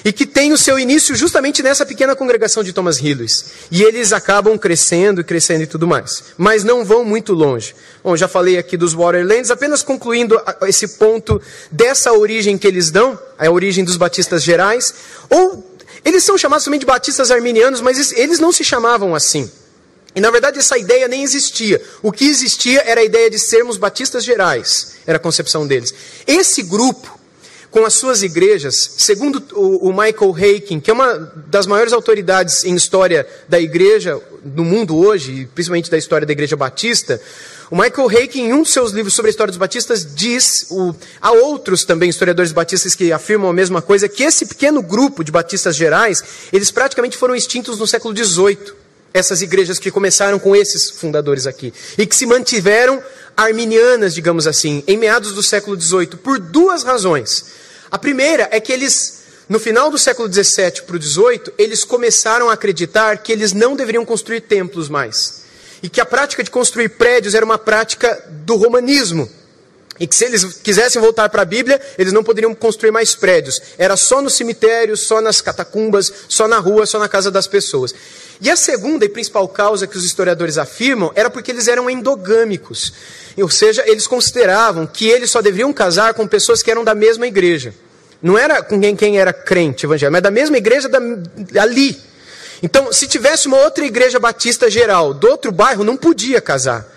[0.05, 3.47] e que tem o seu início justamente nessa pequena congregação de Thomas Hillis.
[3.71, 6.25] E eles acabam crescendo e crescendo e tudo mais.
[6.37, 7.75] Mas não vão muito longe.
[8.03, 11.41] Bom, já falei aqui dos Waterlands, apenas concluindo esse ponto
[11.73, 14.93] dessa origem que eles dão, a origem dos Batistas Gerais,
[15.31, 15.64] ou
[16.05, 19.51] eles são chamados também de batistas arminianos, mas eles não se chamavam assim.
[20.15, 21.83] E na verdade essa ideia nem existia.
[22.03, 25.93] O que existia era a ideia de sermos batistas gerais, era a concepção deles.
[26.27, 27.19] Esse grupo,
[27.71, 32.77] com as suas igrejas, segundo o, Michael Haken, que é uma das maiores autoridades em
[32.77, 37.21] história da igreja no mundo hoje, principalmente da história da igreja batista,
[37.71, 40.95] o Michael Hake, em um dos seus livros sobre a história dos batistas, diz, o,
[41.21, 45.33] há outros também historiadores batistas que afirmam a mesma coisa, que esse pequeno grupo de
[45.33, 46.23] batistas gerais,
[46.53, 48.85] eles praticamente foram extintos no século XVIII.
[49.13, 51.73] Essas igrejas que começaram com esses fundadores aqui.
[51.97, 53.01] E que se mantiveram
[53.37, 57.45] arminianas, digamos assim, em meados do século XVIII, por duas razões.
[57.91, 62.51] A primeira é que eles, no final do século XVII para o XVIII, eles começaram
[62.51, 65.44] a acreditar que eles não deveriam construir templos mais
[65.85, 69.29] e que a prática de construir prédios era uma prática do romanismo.
[70.01, 73.61] E que se eles quisessem voltar para a Bíblia, eles não poderiam construir mais prédios.
[73.77, 77.95] Era só no cemitério, só nas catacumbas, só na rua, só na casa das pessoas.
[78.41, 82.95] E a segunda e principal causa que os historiadores afirmam era porque eles eram endogâmicos.
[83.37, 87.27] Ou seja, eles consideravam que eles só deveriam casar com pessoas que eram da mesma
[87.27, 87.75] igreja.
[88.23, 90.99] Não era com quem, quem era crente evangélico, mas da mesma igreja da,
[91.61, 92.01] ali.
[92.63, 96.95] Então, se tivesse uma outra igreja batista geral do outro bairro, não podia casar.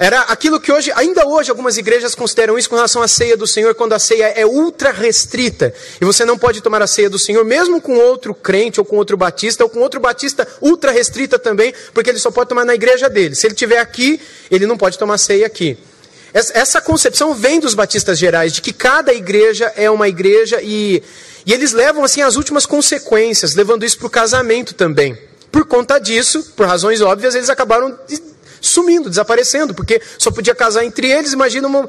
[0.00, 3.46] Era aquilo que hoje, ainda hoje, algumas igrejas consideram isso com relação à ceia do
[3.46, 5.74] Senhor, quando a ceia é ultra restrita.
[6.00, 8.96] E você não pode tomar a ceia do Senhor, mesmo com outro crente, ou com
[8.96, 12.74] outro batista, ou com outro batista ultra restrita também, porque ele só pode tomar na
[12.74, 13.34] igreja dele.
[13.34, 14.18] Se ele estiver aqui,
[14.50, 15.76] ele não pode tomar ceia aqui.
[16.32, 21.02] Essa concepção vem dos batistas gerais, de que cada igreja é uma igreja e
[21.46, 25.16] e eles levam assim as últimas consequências, levando isso para o casamento também.
[25.50, 27.98] Por conta disso, por razões óbvias, eles acabaram
[28.60, 31.32] sumindo, desaparecendo, porque só podia casar entre eles.
[31.32, 31.88] Imagina, uma...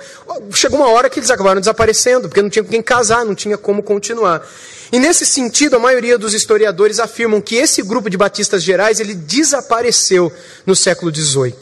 [0.54, 3.58] chegou uma hora que eles acabaram desaparecendo, porque não tinha com quem casar, não tinha
[3.58, 4.48] como continuar.
[4.92, 9.14] E nesse sentido, a maioria dos historiadores afirmam que esse grupo de batistas gerais ele
[9.14, 10.32] desapareceu
[10.66, 11.56] no século XVIII.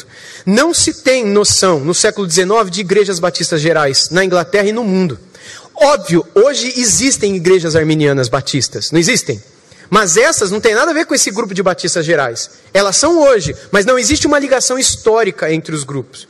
[0.46, 4.84] Não se tem noção no século XIX de igrejas batistas gerais na Inglaterra e no
[4.84, 5.20] mundo.
[5.82, 9.42] Óbvio, hoje existem igrejas arminianas batistas, não existem?
[9.90, 12.50] Mas essas não têm nada a ver com esse grupo de batistas gerais.
[12.74, 16.28] Elas são hoje, mas não existe uma ligação histórica entre os grupos.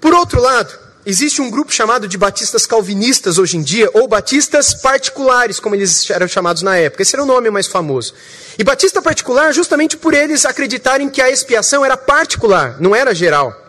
[0.00, 0.72] Por outro lado,
[1.04, 6.08] existe um grupo chamado de batistas calvinistas hoje em dia, ou batistas particulares, como eles
[6.10, 7.02] eram chamados na época.
[7.02, 8.14] Esse era o nome mais famoso.
[8.58, 13.65] E batista particular, justamente por eles acreditarem que a expiação era particular, não era geral.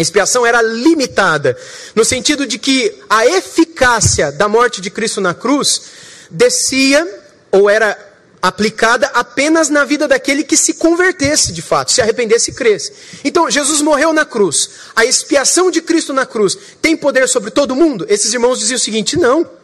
[0.00, 1.54] A expiação era limitada,
[1.94, 5.82] no sentido de que a eficácia da morte de Cristo na cruz
[6.30, 7.06] descia
[7.52, 7.98] ou era
[8.40, 12.94] aplicada apenas na vida daquele que se convertesse de fato, se arrependesse e cresce.
[13.22, 14.70] Então, Jesus morreu na cruz.
[14.96, 18.06] A expiação de Cristo na cruz tem poder sobre todo mundo?
[18.08, 19.59] Esses irmãos diziam o seguinte: não.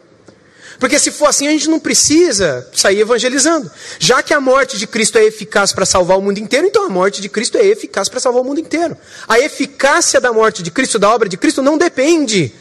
[0.79, 3.69] Porque se for assim, a gente não precisa sair evangelizando.
[3.99, 6.89] Já que a morte de Cristo é eficaz para salvar o mundo inteiro, então a
[6.89, 8.97] morte de Cristo é eficaz para salvar o mundo inteiro.
[9.27, 12.53] A eficácia da morte de Cristo, da obra de Cristo, não depende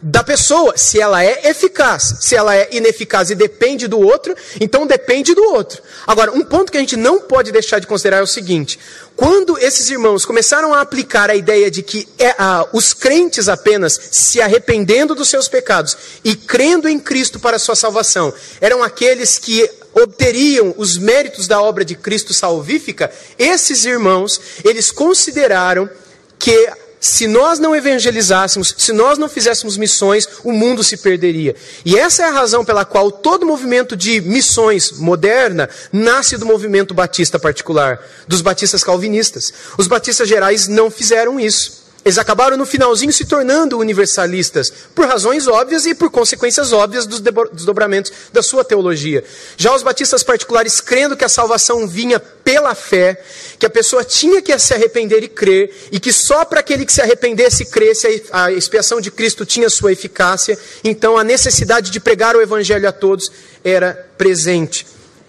[0.00, 2.14] da pessoa, se ela é eficaz.
[2.20, 5.82] Se ela é ineficaz e depende do outro, então depende do outro.
[6.06, 8.78] Agora, um ponto que a gente não pode deixar de considerar é o seguinte:
[9.16, 13.98] quando esses irmãos começaram a aplicar a ideia de que é, ah, os crentes apenas
[14.12, 19.36] se arrependendo dos seus pecados e crendo em Cristo para a sua salvação, eram aqueles
[19.36, 25.90] que obteriam os méritos da obra de Cristo salvífica, esses irmãos, eles consideraram
[26.38, 31.54] que se nós não evangelizássemos, se nós não fizéssemos missões, o mundo se perderia.
[31.84, 36.94] E essa é a razão pela qual todo movimento de missões moderna nasce do movimento
[36.94, 39.52] batista particular, dos batistas calvinistas.
[39.76, 41.77] Os batistas gerais não fizeram isso.
[42.04, 47.20] Eles acabaram no finalzinho se tornando universalistas, por razões óbvias e por consequências óbvias dos
[47.20, 49.22] desdobramentos da sua teologia.
[49.56, 53.22] Já os batistas particulares, crendo que a salvação vinha pela fé,
[53.58, 56.92] que a pessoa tinha que se arrepender e crer, e que só para aquele que
[56.92, 62.00] se arrependesse e cresce a expiação de Cristo tinha sua eficácia, então a necessidade de
[62.00, 63.30] pregar o evangelho a todos
[63.62, 64.86] era presente.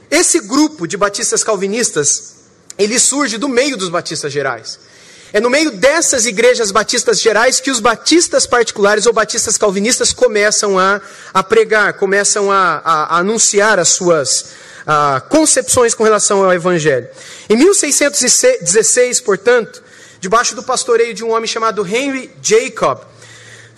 [0.10, 2.36] Esse grupo de batistas calvinistas,
[2.78, 4.89] ele surge do meio dos batistas gerais.
[5.32, 10.80] É no meio dessas igrejas batistas gerais que os batistas particulares ou batistas calvinistas começam
[10.80, 11.00] a,
[11.34, 14.46] a pregar, começam a, a, a anunciar as suas
[14.88, 17.08] a, concepções com relação ao Evangelho.
[17.48, 19.84] Em 1616, portanto,
[20.20, 23.02] debaixo do pastoreio de um homem chamado Henry Jacob,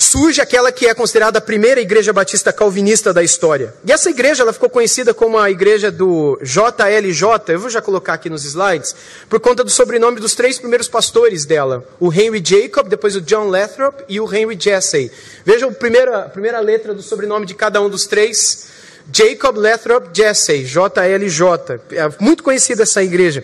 [0.03, 3.73] surge aquela que é considerada a primeira igreja batista calvinista da história.
[3.85, 8.13] E essa igreja ela ficou conhecida como a igreja do JLJ, eu vou já colocar
[8.13, 8.95] aqui nos slides,
[9.29, 13.47] por conta do sobrenome dos três primeiros pastores dela, o Henry Jacob, depois o John
[13.47, 15.11] Lathrop e o Henry Jesse.
[15.45, 18.67] Veja a primeira, a primeira letra do sobrenome de cada um dos três,
[19.13, 21.79] Jacob Lathrop Jesse, JLJ.
[21.91, 23.43] É muito conhecida essa igreja.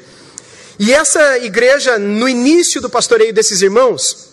[0.80, 4.27] E essa igreja, no início do pastoreio desses irmãos,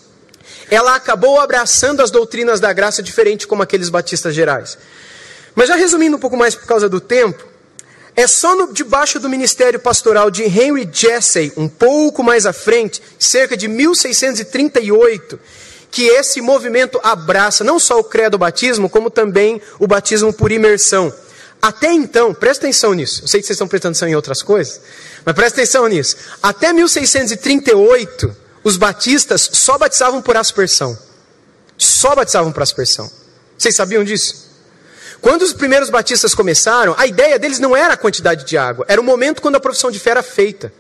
[0.70, 4.78] ela acabou abraçando as doutrinas da graça diferente como aqueles batistas gerais.
[5.54, 7.44] Mas já resumindo um pouco mais por causa do tempo,
[8.16, 13.02] é só no, debaixo do ministério pastoral de Henry Jesse, um pouco mais à frente,
[13.18, 15.38] cerca de 1638,
[15.90, 21.12] que esse movimento abraça não só o credo batismo, como também o batismo por imersão.
[21.60, 23.22] Até então, presta atenção nisso.
[23.24, 24.80] Eu sei que vocês estão prestando atenção em outras coisas,
[25.24, 26.16] mas presta atenção nisso.
[26.42, 30.98] Até 1638, os batistas só batizavam por aspersão.
[31.76, 33.10] Só batizavam por aspersão.
[33.56, 34.44] Vocês sabiam disso?
[35.20, 39.00] Quando os primeiros batistas começaram, a ideia deles não era a quantidade de água, era
[39.00, 40.72] o momento quando a profissão de fé era feita.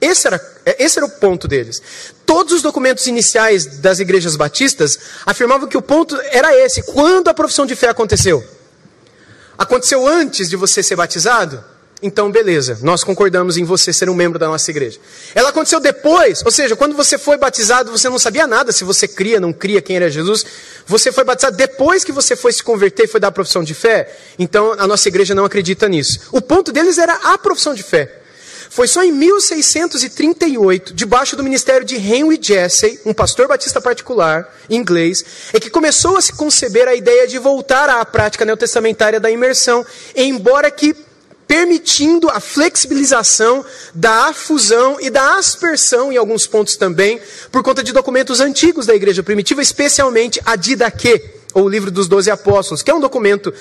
[0.00, 1.80] Esse era, esse era o ponto deles.
[2.26, 6.82] Todos os documentos iniciais das igrejas batistas afirmavam que o ponto era esse.
[6.82, 8.44] Quando a profissão de fé aconteceu?
[9.56, 11.64] Aconteceu antes de você ser batizado?
[12.02, 14.98] Então, beleza, nós concordamos em você ser um membro da nossa igreja.
[15.34, 19.08] Ela aconteceu depois, ou seja, quando você foi batizado, você não sabia nada se você
[19.08, 20.44] cria, não cria quem era Jesus.
[20.86, 23.72] Você foi batizado depois que você foi se converter e foi dar a profissão de
[23.72, 24.14] fé.
[24.38, 26.20] Então, a nossa igreja não acredita nisso.
[26.32, 28.20] O ponto deles era a profissão de fé.
[28.68, 35.24] Foi só em 1638, debaixo do ministério de Henry Jesse, um pastor batista particular, inglês,
[35.54, 39.86] é que começou a se conceber a ideia de voltar à prática neotestamentária da imersão,
[40.14, 41.05] embora que
[41.46, 47.20] permitindo a flexibilização da afusão e da aspersão em alguns pontos também,
[47.52, 51.22] por conta de documentos antigos da igreja primitiva, especialmente a Didaquê,
[51.54, 53.52] ou o livro dos Doze Apóstolos, que é um documento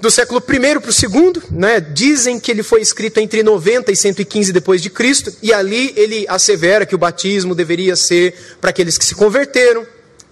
[0.00, 1.80] do século I para o segundo, né?
[1.80, 6.24] dizem que ele foi escrito entre 90 e 115 depois de Cristo, e ali ele
[6.28, 9.84] assevera que o batismo deveria ser para aqueles que se converteram,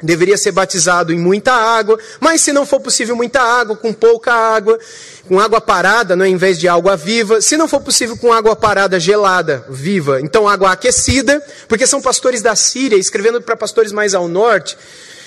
[0.02, 4.32] deveria ser batizado em muita água, mas se não for possível muita água, com pouca
[4.32, 4.78] água,
[5.26, 8.32] com água parada, não é, em vez de água viva, se não for possível com
[8.32, 13.92] água parada gelada, viva, então água aquecida, porque são pastores da Síria, escrevendo para pastores
[13.92, 14.76] mais ao norte,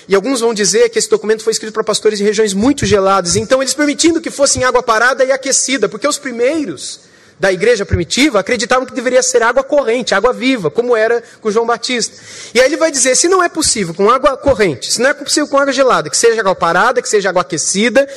[0.08, 3.36] e alguns vão dizer que esse documento foi escrito para pastores de regiões muito geladas,
[3.36, 7.09] então eles permitindo que fosse em água parada e aquecida, porque os primeiros
[7.40, 11.66] da igreja primitiva acreditavam que deveria ser água corrente, água viva, como era com João
[11.66, 12.18] Batista.
[12.54, 15.14] E aí ele vai dizer: se não é possível com água corrente, se não é
[15.14, 18.08] possível com água gelada, que seja água parada, que seja água aquecida,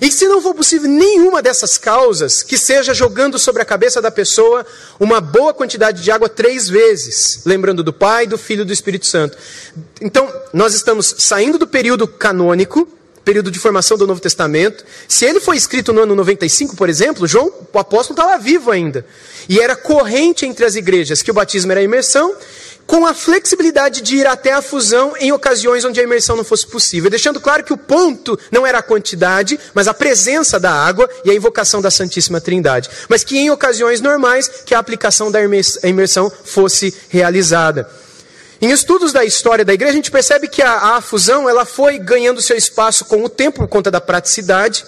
[0.00, 4.10] e se não for possível nenhuma dessas causas, que seja jogando sobre a cabeça da
[4.10, 4.64] pessoa
[4.98, 9.06] uma boa quantidade de água três vezes, lembrando do Pai, do Filho e do Espírito
[9.06, 9.36] Santo.
[10.00, 12.88] Então, nós estamos saindo do período canônico
[13.30, 14.84] período de formação do Novo Testamento.
[15.06, 19.06] Se ele foi escrito no ano 95, por exemplo, João, o apóstolo, estava vivo ainda.
[19.48, 22.34] E era corrente entre as igrejas que o batismo era a imersão,
[22.88, 26.66] com a flexibilidade de ir até a fusão em ocasiões onde a imersão não fosse
[26.66, 27.08] possível.
[27.08, 31.30] Deixando claro que o ponto não era a quantidade, mas a presença da água e
[31.30, 32.90] a invocação da Santíssima Trindade.
[33.08, 35.38] Mas que em ocasiões normais, que a aplicação da
[35.84, 37.88] imersão fosse realizada.
[38.60, 41.98] Em estudos da história da igreja, a gente percebe que a, a fusão ela foi
[41.98, 44.84] ganhando seu espaço com o tempo por conta da praticidade.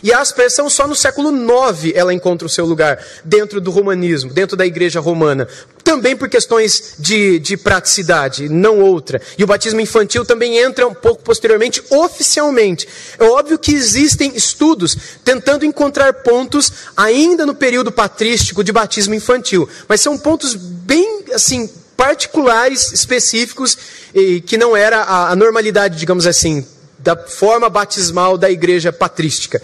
[0.00, 4.32] E a aspersão só no século IX ela encontra o seu lugar dentro do romanismo,
[4.32, 5.48] dentro da igreja romana.
[5.82, 9.20] Também por questões de, de praticidade, não outra.
[9.36, 12.86] E o batismo infantil também entra um pouco posteriormente, oficialmente.
[13.18, 19.68] É óbvio que existem estudos tentando encontrar pontos ainda no período patrístico de batismo infantil.
[19.88, 23.76] Mas são pontos bem, assim, particulares, específicos,
[24.14, 26.66] e que não era a, a normalidade, digamos assim,
[27.04, 29.60] da forma batismal da igreja patrística.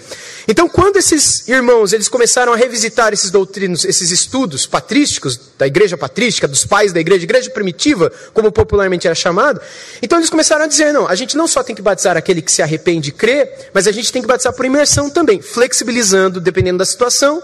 [0.46, 5.96] Então, quando esses irmãos eles começaram a revisitar esses doutrinos, esses estudos patrísticos da igreja
[5.96, 9.60] patrística, dos pais da igreja, igreja primitiva, como popularmente era chamado,
[10.02, 12.52] então eles começaram a dizer: não, a gente não só tem que batizar aquele que
[12.52, 16.78] se arrepende e crê, mas a gente tem que batizar por imersão também, flexibilizando dependendo
[16.78, 17.42] da situação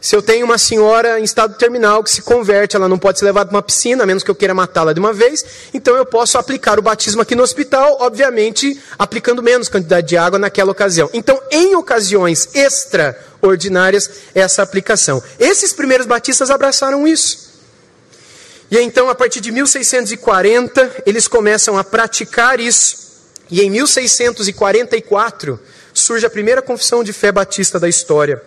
[0.00, 3.26] se eu tenho uma senhora em estado terminal que se converte, ela não pode ser
[3.26, 5.44] levada para uma piscina, a menos que eu queira matá-la de uma vez,
[5.74, 10.38] então eu posso aplicar o batismo aqui no hospital, obviamente aplicando menos quantidade de água
[10.38, 11.10] naquela ocasião.
[11.12, 15.22] Então, em ocasiões extraordinárias, essa aplicação.
[15.38, 17.50] Esses primeiros batistas abraçaram isso.
[18.70, 23.10] E então, a partir de 1640, eles começam a praticar isso.
[23.50, 25.60] E em 1644
[25.92, 28.40] surge a primeira confissão de fé batista da história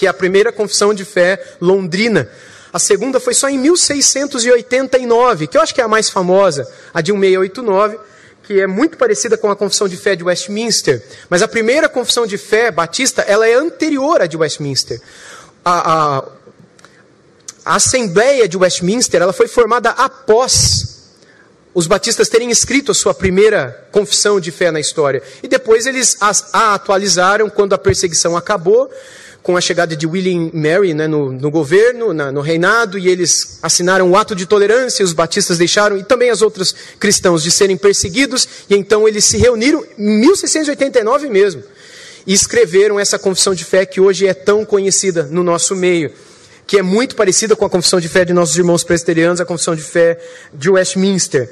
[0.00, 2.26] que é a primeira confissão de fé londrina.
[2.72, 7.02] A segunda foi só em 1689, que eu acho que é a mais famosa, a
[7.02, 7.98] de 1689,
[8.42, 11.04] que é muito parecida com a confissão de fé de Westminster.
[11.28, 14.98] Mas a primeira confissão de fé batista, ela é anterior à de Westminster.
[15.62, 16.24] A, a,
[17.62, 21.10] a Assembleia de Westminster, ela foi formada após
[21.74, 25.22] os batistas terem escrito a sua primeira confissão de fé na história.
[25.42, 28.90] E depois eles a, a atualizaram quando a perseguição acabou
[29.42, 33.58] com a chegada de William Mary né, no, no, governo, na, no reinado, e eles
[33.62, 37.76] assinaram o ato de tolerância, os batistas deixaram, e também as outras cristãos, de serem
[37.76, 41.62] perseguidos, e então eles se reuniram em 1689 mesmo,
[42.26, 46.12] e escreveram essa confissão de fé que hoje é tão conhecida no nosso meio,
[46.66, 49.74] que é muito parecida com a confissão de fé de nossos irmãos presbiterianos, a confissão
[49.74, 50.20] de fé
[50.52, 51.50] de Westminster.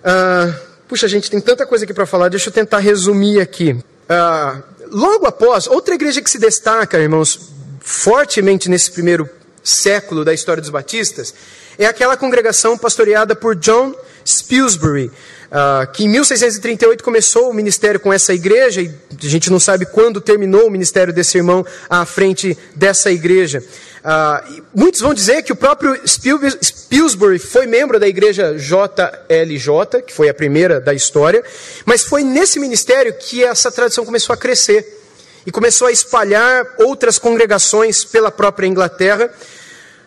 [0.00, 0.54] Uh,
[0.88, 3.72] puxa, gente, tem tanta coisa aqui para falar, deixa eu tentar resumir aqui.
[3.72, 9.28] Uh, logo após, outra igreja que se destaca, irmãos, fortemente nesse primeiro
[9.62, 11.34] século da história dos batistas,
[11.78, 18.12] é aquela congregação pastoreada por John Spilsbury, uh, que em 1638 começou o ministério com
[18.12, 22.56] essa igreja, e a gente não sabe quando terminou o ministério desse irmão à frente
[22.74, 23.62] dessa igreja.
[24.00, 30.30] Uh, muitos vão dizer que o próprio Spilsbury foi membro da igreja JLJ, que foi
[30.30, 31.44] a primeira da história,
[31.84, 34.98] mas foi nesse ministério que essa tradição começou a crescer
[35.44, 39.30] e começou a espalhar outras congregações pela própria Inglaterra,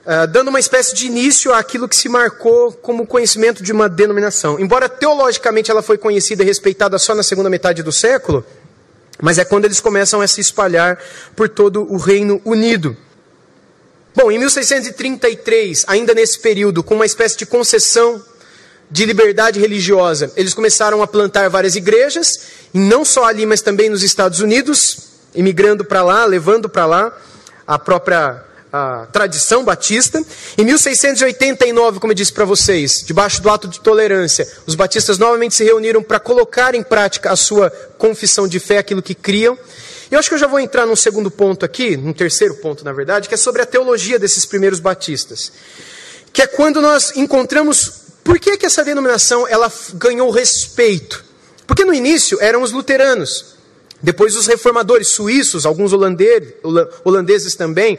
[0.05, 4.59] uh, dando uma espécie de início àquilo que se marcou como conhecimento de uma denominação.
[4.59, 8.43] Embora teologicamente ela foi conhecida e respeitada só na segunda metade do século,
[9.21, 10.97] mas é quando eles começam a se espalhar
[11.35, 12.97] por todo o Reino Unido.
[14.15, 18.23] Bom, em 1633, ainda nesse período, com uma espécie de concessão
[18.89, 22.39] de liberdade religiosa, eles começaram a plantar várias igrejas,
[22.73, 24.97] e não só ali, mas também nos Estados Unidos,
[25.33, 27.17] imigrando para lá, levando para lá
[27.65, 28.43] a própria
[28.73, 30.19] a tradição batista.
[30.57, 35.53] Em 1689, como eu disse para vocês, debaixo do ato de tolerância, os batistas novamente
[35.53, 39.55] se reuniram para colocar em prática a sua confissão de fé, aquilo que criam.
[40.13, 42.93] Eu acho que eu já vou entrar num segundo ponto aqui, num terceiro ponto, na
[42.93, 45.51] verdade, que é sobre a teologia desses primeiros batistas.
[46.31, 51.25] Que é quando nós encontramos por que, que essa denominação ela ganhou respeito.
[51.65, 53.55] Porque no início eram os luteranos,
[54.03, 57.97] depois os reformadores suíços, alguns holandeses também,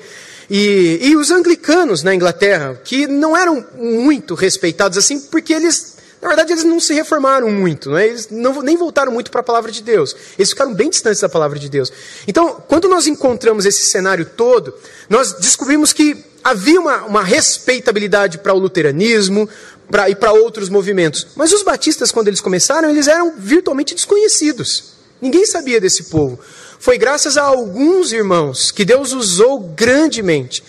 [0.48, 5.93] e, e os anglicanos na Inglaterra, que não eram muito respeitados assim, porque eles
[6.24, 8.08] na verdade, eles não se reformaram muito, né?
[8.08, 10.16] eles não, nem voltaram muito para a palavra de Deus.
[10.38, 11.92] Eles ficaram bem distantes da palavra de Deus.
[12.26, 14.72] Então, quando nós encontramos esse cenário todo,
[15.06, 19.46] nós descobrimos que havia uma, uma respeitabilidade para o luteranismo
[19.90, 21.26] pra, e para outros movimentos.
[21.36, 24.94] Mas os batistas, quando eles começaram, eles eram virtualmente desconhecidos.
[25.20, 26.38] Ninguém sabia desse povo.
[26.78, 30.64] Foi graças a alguns irmãos que Deus usou grandemente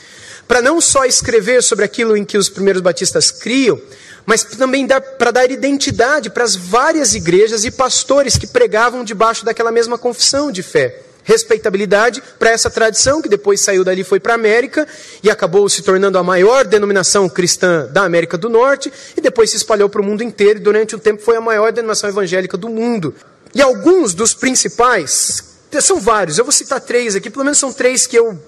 [0.50, 3.80] para não só escrever sobre aquilo em que os primeiros batistas criam,
[4.26, 9.72] mas também para dar identidade para as várias igrejas e pastores que pregavam debaixo daquela
[9.72, 11.02] mesma confissão de fé.
[11.24, 14.88] Respeitabilidade para essa tradição que depois saiu dali foi para a América
[15.24, 19.58] e acabou se tornando a maior denominação cristã da América do Norte e depois se
[19.58, 22.70] espalhou para o mundo inteiro e durante um tempo foi a maior denominação evangélica do
[22.70, 23.16] mundo.
[23.56, 28.06] E alguns dos principais, são vários, eu vou citar três aqui, pelo menos são três
[28.06, 28.40] que eu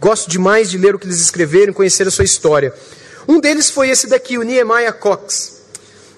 [0.00, 2.72] gosto demais de ler o que eles escreveram, conhecer a sua história.
[3.26, 5.62] Um deles foi esse daqui, o Nehemiah Cox.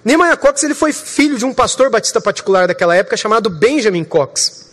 [0.04, 4.64] Nehemiah Cox ele foi filho de um pastor batista particular daquela época chamado Benjamin Cox.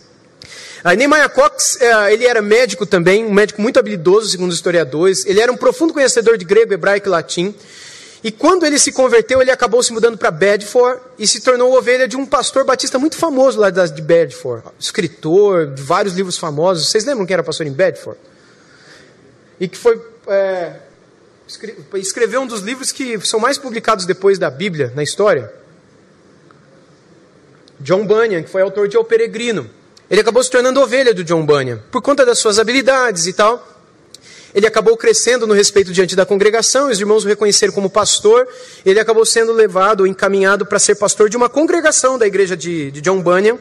[0.84, 5.24] Uh, Nehemiah Cox, uh, ele era médico também, um médico muito habilidoso, segundo os historiadores.
[5.24, 7.54] Ele era um profundo conhecedor de grego, hebraico e latim.
[8.24, 12.06] E quando ele se converteu, ele acabou se mudando para Bedford e se tornou ovelha
[12.06, 14.64] de um pastor batista muito famoso lá de Bedford.
[14.78, 16.88] Escritor de vários livros famosos.
[16.88, 18.18] Vocês lembram quem era pastor em Bedford?
[19.58, 20.00] E que foi.
[20.28, 20.74] É,
[21.94, 25.52] escreveu um dos livros que são mais publicados depois da Bíblia na história.
[27.80, 29.68] John Bunyan, que foi autor de O Peregrino.
[30.08, 33.68] Ele acabou se tornando ovelha do John Bunyan, por conta das suas habilidades e tal.
[34.54, 38.46] Ele acabou crescendo no respeito diante da congregação, os irmãos o reconheceram como pastor.
[38.84, 43.00] Ele acabou sendo levado, encaminhado para ser pastor de uma congregação da igreja de, de
[43.00, 43.58] John Bunyan,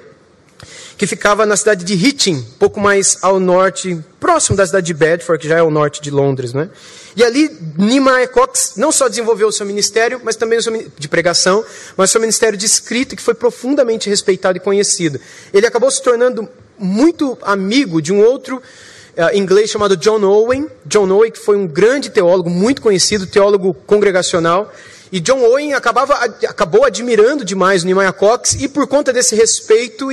[0.97, 5.41] que ficava na cidade de Hitchin, pouco mais ao norte, próximo da cidade de Bedford,
[5.41, 6.53] que já é ao norte de Londres.
[6.53, 6.69] Né?
[7.15, 11.07] E ali, Nehemiah Cox não só desenvolveu o seu ministério mas também o seu, de
[11.07, 11.63] pregação,
[11.97, 15.19] mas o seu ministério de escrita, que foi profundamente respeitado e conhecido.
[15.53, 20.67] Ele acabou se tornando muito amigo de um outro uh, inglês chamado John Owen.
[20.85, 24.71] John Owen, que foi um grande teólogo, muito conhecido, teólogo congregacional.
[25.11, 26.13] E John Owen acabava,
[26.47, 30.09] acabou admirando demais o Nehemiah Cox e por conta desse respeito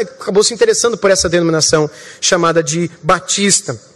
[0.00, 3.91] acabou se interessando por essa denominação chamada de Batista.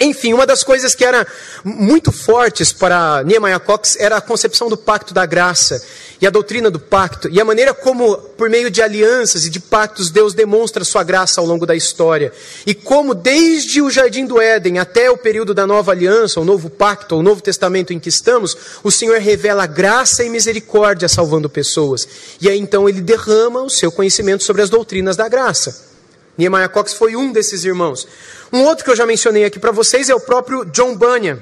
[0.00, 1.26] Enfim, uma das coisas que era
[1.62, 5.82] muito fortes para Nehemiah Cox era a concepção do pacto da graça
[6.20, 9.58] e a doutrina do pacto, e a maneira como, por meio de alianças e de
[9.58, 12.30] pactos, Deus demonstra sua graça ao longo da história.
[12.66, 16.68] E como, desde o jardim do Éden até o período da nova aliança, o novo
[16.68, 22.06] pacto, o novo testamento em que estamos, o Senhor revela graça e misericórdia salvando pessoas.
[22.38, 25.89] E aí então ele derrama o seu conhecimento sobre as doutrinas da graça.
[26.36, 28.06] Nehemiah Cox foi um desses irmãos.
[28.52, 31.38] Um outro que eu já mencionei aqui para vocês é o próprio John Bunyan.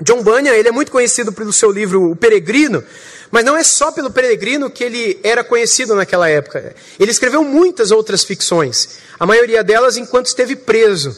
[0.00, 2.82] John Bunyan, ele é muito conhecido pelo seu livro O Peregrino,
[3.30, 6.74] mas não é só pelo Peregrino que ele era conhecido naquela época.
[6.98, 11.16] Ele escreveu muitas outras ficções, a maioria delas enquanto esteve preso,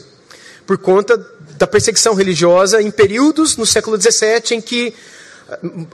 [0.65, 1.17] por conta
[1.57, 4.93] da perseguição religiosa em períodos no século XVII em que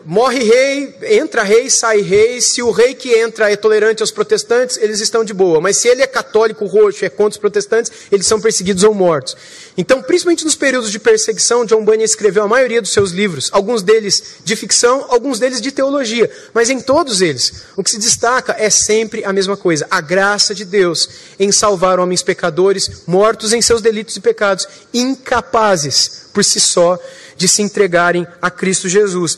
[0.03, 2.41] Morre rei, entra rei, sai rei.
[2.41, 5.61] Se o rei que entra é tolerante aos protestantes, eles estão de boa.
[5.61, 9.37] Mas se ele é católico roxo, é contra os protestantes, eles são perseguidos ou mortos.
[9.77, 13.83] Então, principalmente nos períodos de perseguição, John Bunyan escreveu a maioria dos seus livros, alguns
[13.83, 16.29] deles de ficção, alguns deles de teologia.
[16.51, 20.55] Mas em todos eles, o que se destaca é sempre a mesma coisa: a graça
[20.55, 21.07] de Deus
[21.39, 26.99] em salvar homens pecadores, mortos em seus delitos e pecados, incapazes por si só
[27.43, 29.37] de se entregarem a Cristo Jesus.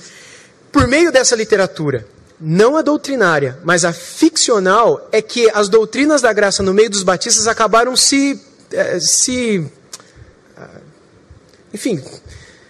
[0.71, 2.07] Por meio dessa literatura,
[2.39, 7.01] não a doutrinária, mas a ficcional, é que as doutrinas da graça no meio dos
[7.01, 8.39] batistas acabaram se.
[8.71, 9.65] Eh, se
[10.55, 10.81] ah,
[11.73, 11.99] enfim,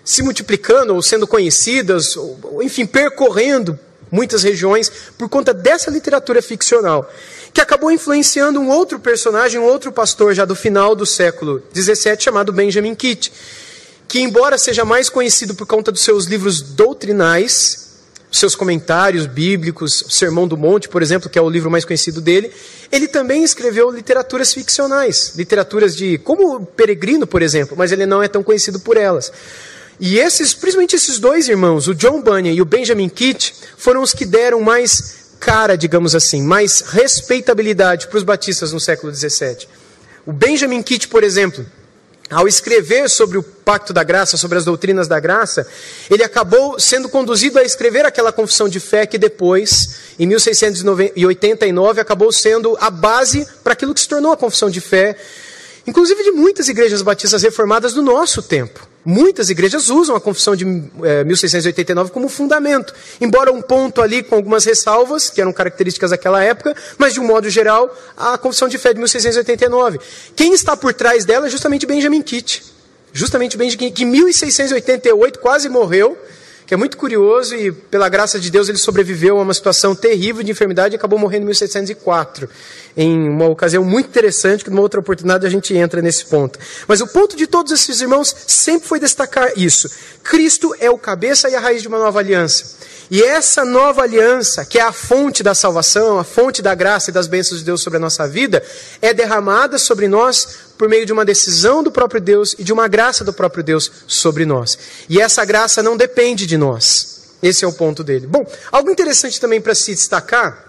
[0.05, 3.77] se multiplicando ou sendo conhecidas, ou, enfim, percorrendo
[4.09, 7.11] muitas regiões por conta dessa literatura ficcional,
[7.51, 12.21] que acabou influenciando um outro personagem, um outro pastor já do final do século XVII,
[12.21, 13.33] chamado Benjamin Kitt
[14.07, 17.85] que, embora seja mais conhecido por conta dos seus livros doutrinais,
[18.31, 22.19] seus comentários bíblicos, o Sermão do Monte, por exemplo, que é o livro mais conhecido
[22.19, 22.51] dele,
[22.91, 28.27] ele também escreveu literaturas ficcionais, literaturas de, como Peregrino, por exemplo, mas ele não é
[28.27, 29.31] tão conhecido por elas.
[29.99, 34.11] E esses, principalmente esses dois irmãos, o John Bunyan e o Benjamin Kitt, foram os
[34.11, 39.67] que deram mais cara, digamos assim, mais respeitabilidade para os batistas no século XVII.
[40.25, 41.65] O Benjamin Kitt, por exemplo,
[42.29, 45.67] ao escrever sobre o pacto da graça, sobre as doutrinas da graça,
[46.09, 52.31] ele acabou sendo conduzido a escrever aquela confissão de fé que depois, em 1689, acabou
[52.31, 55.15] sendo a base para aquilo que se tornou a confissão de fé,
[55.85, 58.94] inclusive de muitas igrejas batistas reformadas do nosso tempo.
[59.05, 60.65] Muitas igrejas usam a confissão de
[61.03, 62.91] é, 1689 como fundamento,
[63.21, 67.23] embora um ponto ali com algumas ressalvas, que eram características daquela época, mas de um
[67.23, 69.99] modo geral, a confissão de fé de 1689.
[70.35, 72.63] Quem está por trás dela é justamente Benjamin Kitt.
[73.13, 76.17] Justamente Benjamin Kitt, que em 1688 quase morreu,
[76.65, 80.41] que é muito curioso e, pela graça de Deus, ele sobreviveu a uma situação terrível
[80.41, 82.49] de enfermidade e acabou morrendo em 1704,
[82.97, 86.57] em uma ocasião muito interessante, que numa outra oportunidade a gente entra nesse ponto.
[86.87, 89.89] Mas o ponto de todos esses irmãos sempre foi destacar isso.
[90.23, 92.75] Cristo é o cabeça e a raiz de uma nova aliança.
[93.09, 97.13] E essa nova aliança, que é a fonte da salvação, a fonte da graça e
[97.13, 98.63] das bênçãos de Deus sobre a nossa vida,
[99.01, 100.47] é derramada sobre nós
[100.77, 103.91] por meio de uma decisão do próprio Deus e de uma graça do próprio Deus
[104.07, 104.77] sobre nós.
[105.07, 107.35] E essa graça não depende de nós.
[107.43, 108.25] Esse é o ponto dele.
[108.25, 110.65] Bom, algo interessante também para se destacar.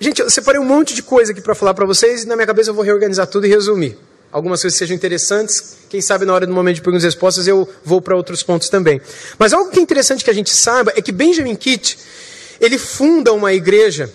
[0.00, 2.46] Gente, eu separei um monte de coisa aqui para falar para vocês e na minha
[2.46, 3.96] cabeça eu vou reorganizar tudo e resumir.
[4.32, 7.68] Algumas coisas sejam interessantes, quem sabe na hora do momento de perguntas e respostas eu
[7.84, 8.98] vou para outros pontos também.
[9.38, 11.98] Mas algo que é interessante que a gente saiba é que Benjamin Kitt,
[12.58, 14.10] ele funda uma igreja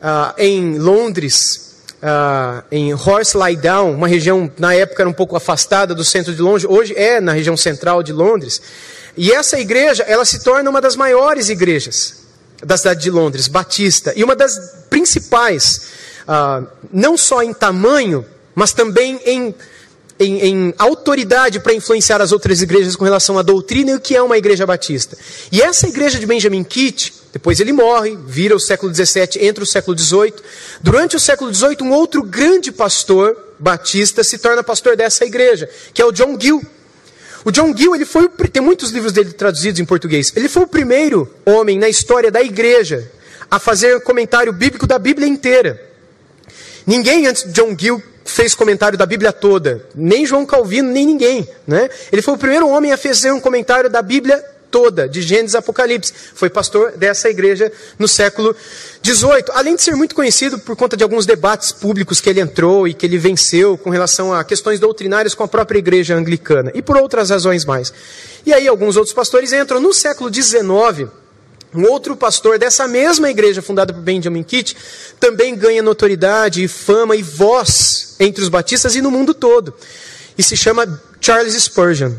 [0.00, 5.94] uh, em Londres, uh, em Horse Down, uma região na época era um pouco afastada
[5.94, 8.60] do centro de Londres, hoje é na região central de Londres.
[9.16, 12.16] E essa igreja, ela se torna uma das maiores igrejas
[12.60, 15.90] da cidade de Londres, batista, e uma das principais,
[16.26, 19.54] uh, não só em tamanho, mas também em
[20.20, 24.14] em, em autoridade para influenciar as outras igrejas com relação à doutrina e o que
[24.14, 25.16] é uma igreja batista.
[25.50, 29.66] E essa igreja de Benjamin Kitt, depois ele morre, vira o século XVII, entra o
[29.66, 30.34] século XVIII.
[30.82, 36.02] Durante o século XVIII, um outro grande pastor batista se torna pastor dessa igreja, que
[36.02, 36.62] é o John Gill.
[37.42, 40.30] O John Gill, ele foi, tem muitos livros dele traduzidos em português.
[40.36, 43.10] Ele foi o primeiro homem na história da igreja
[43.50, 45.80] a fazer comentário bíblico da Bíblia inteira.
[46.86, 51.48] Ninguém antes de John Gill fez comentário da Bíblia toda, nem João Calvino, nem ninguém.
[51.66, 51.88] Né?
[52.12, 55.58] Ele foi o primeiro homem a fazer um comentário da Bíblia toda, de Gênesis a
[55.58, 56.12] Apocalipse.
[56.34, 58.54] Foi pastor dessa igreja no século
[59.04, 59.44] XVIII.
[59.52, 62.94] Além de ser muito conhecido por conta de alguns debates públicos que ele entrou e
[62.94, 66.96] que ele venceu com relação a questões doutrinárias com a própria igreja anglicana e por
[66.96, 67.92] outras razões mais.
[68.46, 69.80] E aí alguns outros pastores entram.
[69.80, 71.10] No século XIX,
[71.74, 74.76] um outro pastor dessa mesma igreja fundada por Benjamin Kitt
[75.20, 79.72] também ganha notoriedade, fama e voz entre os batistas e no mundo todo.
[80.36, 82.12] E se chama Charles Spurgeon.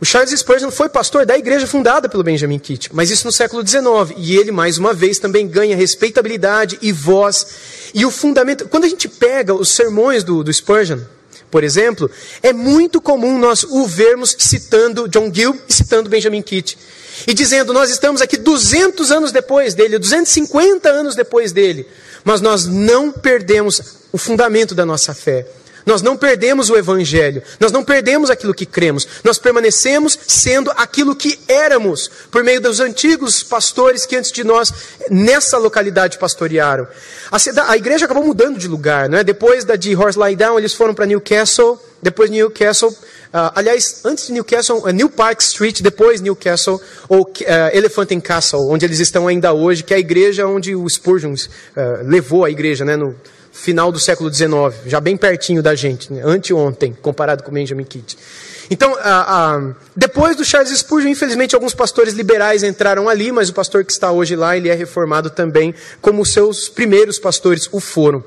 [0.00, 3.66] O Charles Spurgeon foi pastor da igreja fundada pelo Benjamin Kitt, mas isso no século
[3.66, 4.16] XIX.
[4.16, 7.46] E ele, mais uma vez, também ganha respeitabilidade e voz.
[7.92, 8.66] E o fundamento.
[8.68, 11.00] Quando a gente pega os sermões do, do Spurgeon,
[11.50, 12.10] por exemplo,
[12.42, 16.78] é muito comum nós o vermos citando John Gill e citando Benjamin Kitt
[17.26, 21.86] e dizendo: Nós estamos aqui 200 anos depois dele, 250 anos depois dele,
[22.24, 23.80] mas nós não perdemos
[24.12, 25.46] o fundamento da nossa fé.
[25.86, 31.16] Nós não perdemos o Evangelho, nós não perdemos aquilo que cremos, nós permanecemos sendo aquilo
[31.16, 34.72] que éramos, por meio dos antigos pastores que antes de nós
[35.10, 36.86] nessa localidade pastorearam.
[37.30, 37.38] A,
[37.72, 39.24] a igreja acabou mudando de lugar, não é?
[39.24, 42.94] depois da de Horse Lie Down, eles foram para Newcastle, depois Newcastle
[43.32, 47.26] Uh, aliás, antes de Newcastle, uh, New Park Street, depois Newcastle, ou uh,
[47.72, 51.34] Elephant and Castle, onde eles estão ainda hoje, que é a igreja onde o Spurgeon
[51.34, 51.38] uh,
[52.02, 53.14] levou a igreja, né, no
[53.52, 54.50] final do século XIX,
[54.84, 58.18] já bem pertinho da gente, né, anteontem, comparado com Benjamin Kidd.
[58.72, 58.96] Então,
[59.96, 64.12] depois do Charles Spurgeon, infelizmente, alguns pastores liberais entraram ali, mas o pastor que está
[64.12, 68.22] hoje lá, ele é reformado também, como os seus primeiros pastores o foram.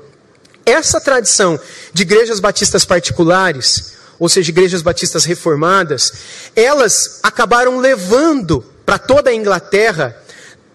[0.66, 1.58] Essa tradição
[1.94, 6.12] de igrejas batistas particulares, ou seja, igrejas batistas reformadas,
[6.54, 10.16] elas acabaram levando para toda a Inglaterra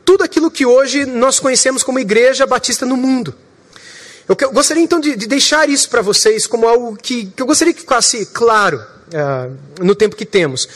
[0.03, 3.35] tudo aquilo que hoje nós conhecemos como igreja batista no mundo.
[4.27, 7.73] Eu gostaria então de, de deixar isso para vocês como algo que, que, eu gostaria
[7.73, 10.67] que ficasse claro uh, no tempo que temos.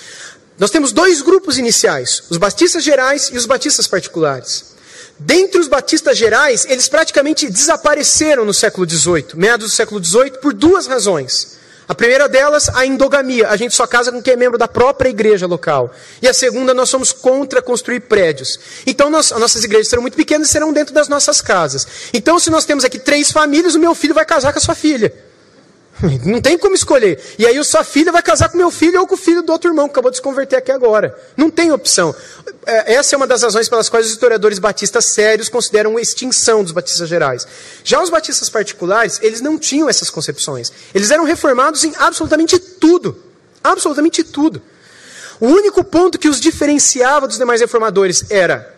[0.57, 4.73] Nós temos dois grupos iniciais, os batistas gerais e os batistas particulares.
[5.19, 10.53] Dentre os batistas gerais, eles praticamente desapareceram no século XVIII, meados do século XVIII, por
[10.53, 11.57] duas razões.
[11.87, 13.49] A primeira delas, a endogamia.
[13.49, 15.91] A gente só casa com quem é membro da própria igreja local.
[16.21, 18.59] E a segunda, nós somos contra construir prédios.
[18.85, 21.85] Então, nós, as nossas igrejas serão muito pequenas e serão dentro das nossas casas.
[22.13, 24.75] Então, se nós temos aqui três famílias, o meu filho vai casar com a sua
[24.75, 25.13] filha.
[26.25, 27.19] Não tem como escolher.
[27.37, 29.69] E aí, sua filha vai casar com meu filho ou com o filho do outro
[29.69, 31.17] irmão, que acabou de se converter aqui agora.
[31.37, 32.13] Não tem opção.
[32.65, 36.63] É, essa é uma das razões pelas quais os historiadores batistas sérios consideram a extinção
[36.63, 37.47] dos batistas gerais.
[37.83, 40.71] Já os batistas particulares, eles não tinham essas concepções.
[40.93, 43.17] Eles eram reformados em absolutamente tudo.
[43.63, 44.61] Absolutamente tudo.
[45.39, 48.73] O único ponto que os diferenciava dos demais reformadores era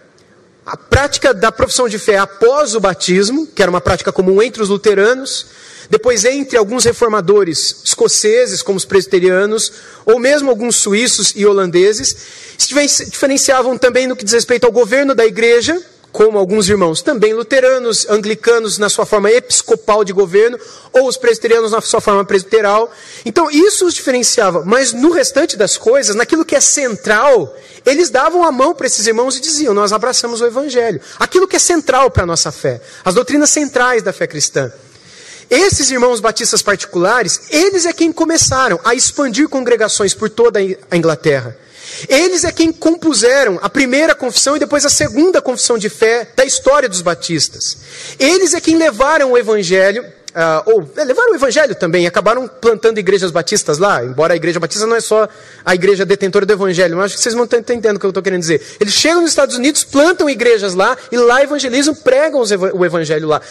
[0.65, 4.63] a prática da profissão de fé após o batismo, que era uma prática comum entre
[4.63, 5.45] os luteranos,
[5.89, 9.71] depois, entre alguns reformadores escoceses, como os presbiterianos,
[10.05, 12.15] ou mesmo alguns suíços e holandeses,
[12.57, 12.67] se
[13.05, 15.81] diferenciavam também no que diz respeito ao governo da igreja,
[16.15, 20.57] como alguns irmãos, também luteranos, anglicanos na sua forma episcopal de governo,
[20.93, 22.89] ou os presbiterianos na sua forma presbiteral.
[23.25, 24.63] Então, isso os diferenciava.
[24.65, 27.53] Mas no restante das coisas, naquilo que é central,
[27.85, 31.01] eles davam a mão para esses irmãos e diziam: Nós abraçamos o Evangelho.
[31.19, 34.71] Aquilo que é central para a nossa fé, as doutrinas centrais da fé cristã.
[35.49, 41.55] Esses irmãos batistas particulares, eles é quem começaram a expandir congregações por toda a Inglaterra.
[42.09, 46.43] Eles é quem compuseram a primeira confissão e depois a segunda confissão de fé da
[46.43, 47.77] história dos batistas.
[48.19, 52.97] Eles é quem levaram o evangelho Uh, ou é, levaram o evangelho também, acabaram plantando
[52.97, 55.29] igrejas batistas lá, embora a igreja batista não é só
[55.63, 58.09] a igreja detentora do evangelho, mas acho que vocês não estão entendendo o que eu
[58.09, 58.61] estou querendo dizer.
[58.77, 62.41] Eles chegam nos Estados Unidos, plantam igrejas lá, e lá evangelizam, pregam
[62.73, 63.41] o evangelho lá.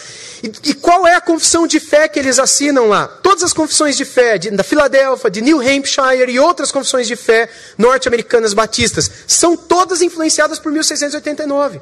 [0.43, 3.07] E, e, qual é a confissão de fé que eles assinam lá?
[3.07, 7.15] Todas as confissões de fé de, da Filadélfia, de New Hampshire e outras confissões de
[7.15, 11.81] fé norte-americanas batistas, são todas influenciadas por 1689.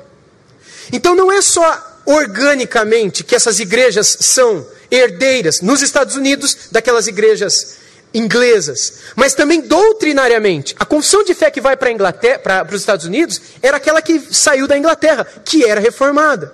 [0.93, 7.77] Então não é só organicamente que essas igrejas são herdeiras nos Estados Unidos daquelas igrejas
[8.13, 10.75] inglesas, mas também doutrinariamente.
[10.79, 14.77] A confissão de fé que vai para os Estados Unidos era aquela que saiu da
[14.77, 16.53] Inglaterra, que era reformada.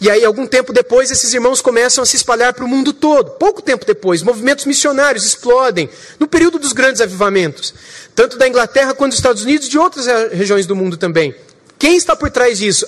[0.00, 3.32] E aí, algum tempo depois, esses irmãos começam a se espalhar para o mundo todo.
[3.32, 7.74] Pouco tempo depois, movimentos missionários explodem no período dos grandes avivamentos,
[8.14, 11.34] tanto da Inglaterra quanto dos Estados Unidos e de outras regiões do mundo também.
[11.78, 12.86] Quem está por trás disso?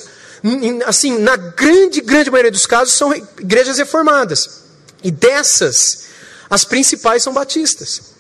[0.87, 4.63] Assim, na grande, grande maioria dos casos, são igrejas reformadas.
[5.03, 6.05] E dessas,
[6.51, 8.13] as principais são batistas.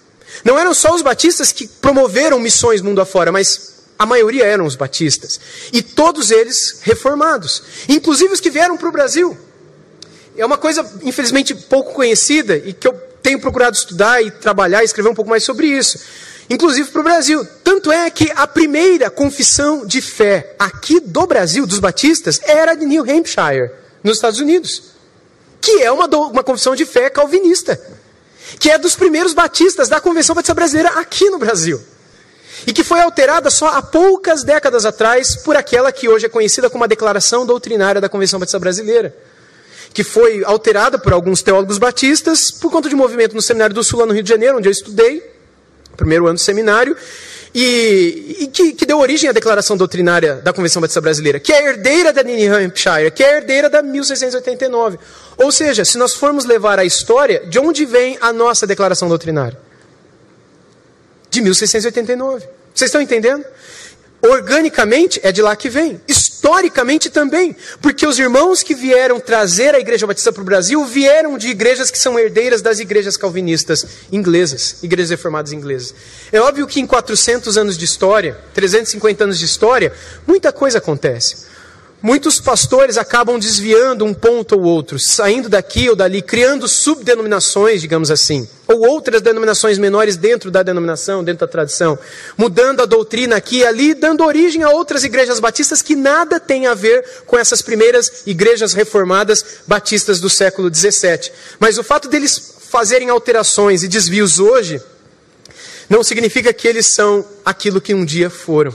[0.45, 4.75] Não eram só os batistas que promoveram missões mundo afora, mas a maioria eram os
[4.75, 5.39] batistas.
[5.73, 7.63] E todos eles reformados.
[7.89, 9.37] Inclusive os que vieram para o Brasil.
[10.37, 14.85] É uma coisa, infelizmente, pouco conhecida e que eu tenho procurado estudar e trabalhar e
[14.85, 15.99] escrever um pouco mais sobre isso.
[16.51, 17.47] Inclusive para o Brasil.
[17.63, 22.85] Tanto é que a primeira confissão de fé aqui do Brasil, dos batistas, era de
[22.85, 23.71] New Hampshire,
[24.03, 24.83] nos Estados Unidos.
[25.61, 27.81] Que é uma, do, uma confissão de fé calvinista.
[28.59, 31.81] Que é dos primeiros batistas da Convenção Batista Brasileira aqui no Brasil
[32.67, 36.71] e que foi alterada só há poucas décadas atrás por aquela que hoje é conhecida
[36.71, 39.15] como a Declaração Doutrinária da Convenção Batista Brasileira,
[39.93, 43.85] que foi alterada por alguns teólogos batistas por conta de um movimento no Seminário do
[43.85, 45.23] Sul, lá no Rio de Janeiro, onde eu estudei,
[45.97, 46.97] primeiro ano do seminário,
[47.55, 51.69] e, e que, que, deu origem à Declaração Doutrinária da Convenção Batista Brasileira, que é
[51.69, 54.99] herdeira da New Hampshire, que é herdeira da 1689.
[55.37, 59.59] Ou seja, se nós formos levar a história, de onde vem a nossa Declaração Doutrinária?
[61.33, 62.47] de 1689.
[62.75, 63.45] Vocês estão entendendo?
[64.23, 66.01] Organicamente é de lá que vem.
[66.07, 67.57] Historicamente também.
[67.81, 71.91] Porque os irmãos que vieram trazer a Igreja Batista para o Brasil vieram de igrejas
[71.91, 75.93] que são herdeiras das igrejas calvinistas inglesas, igrejas reformadas inglesas.
[76.31, 79.93] É óbvio que em 400 anos de história, 350 anos de história,
[80.25, 81.52] muita coisa acontece.
[82.03, 88.11] Muitos pastores acabam desviando um ponto ou outro, saindo daqui ou dali, criando subdenominações, digamos
[88.11, 91.97] assim, ou outras denominações menores dentro da denominação, dentro da tradição,
[92.37, 96.67] mudando a doutrina aqui e ali, dando origem a outras igrejas batistas que nada tem
[96.67, 101.31] a ver com essas primeiras igrejas reformadas batistas do século XVII.
[101.61, 104.83] Mas o fato deles fazerem alterações e desvios hoje,
[105.89, 108.75] não significa que eles são aquilo que um dia foram.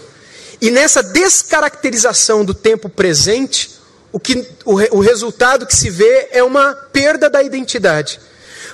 [0.59, 3.71] E nessa descaracterização do tempo presente,
[4.11, 8.19] o, que, o, o resultado que se vê é uma perda da identidade.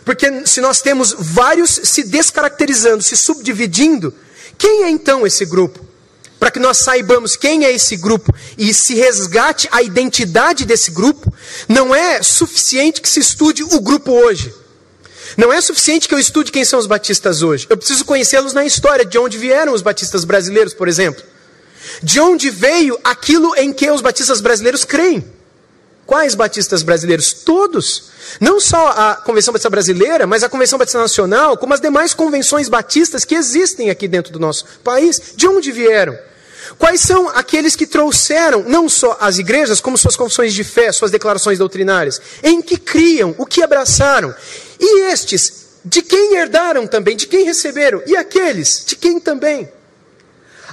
[0.06, 4.14] Porque se nós temos vários se descaracterizando, se subdividindo,
[4.58, 5.86] quem é então esse grupo?
[6.40, 11.34] Para que nós saibamos quem é esse grupo e se resgate a identidade desse grupo,
[11.70, 14.54] não é suficiente que se estude o grupo hoje.
[15.38, 17.66] Não é suficiente que eu estude quem são os batistas hoje.
[17.70, 21.24] Eu preciso conhecê-los na história, de onde vieram os batistas brasileiros, por exemplo.
[22.02, 25.24] De onde veio aquilo em que os batistas brasileiros creem?
[26.06, 27.34] Quais batistas brasileiros?
[27.34, 28.12] Todos.
[28.40, 32.68] Não só a Convenção Batista Brasileira, mas a Convenção Batista Nacional, como as demais convenções
[32.68, 35.34] batistas que existem aqui dentro do nosso país.
[35.36, 36.18] De onde vieram?
[36.78, 41.12] Quais são aqueles que trouxeram não só as igrejas, como suas confissões de fé, suas
[41.12, 42.22] declarações doutrinárias?
[42.42, 43.36] Em que criam?
[43.38, 44.34] O que abraçaram?
[44.80, 47.16] E estes, de quem herdaram também?
[47.16, 48.02] De quem receberam?
[48.06, 49.70] E aqueles, de quem também?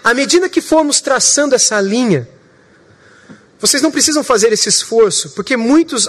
[0.02, 2.28] À medida que formos traçando essa linha,
[3.60, 6.08] vocês não precisam fazer esse esforço, porque muitos,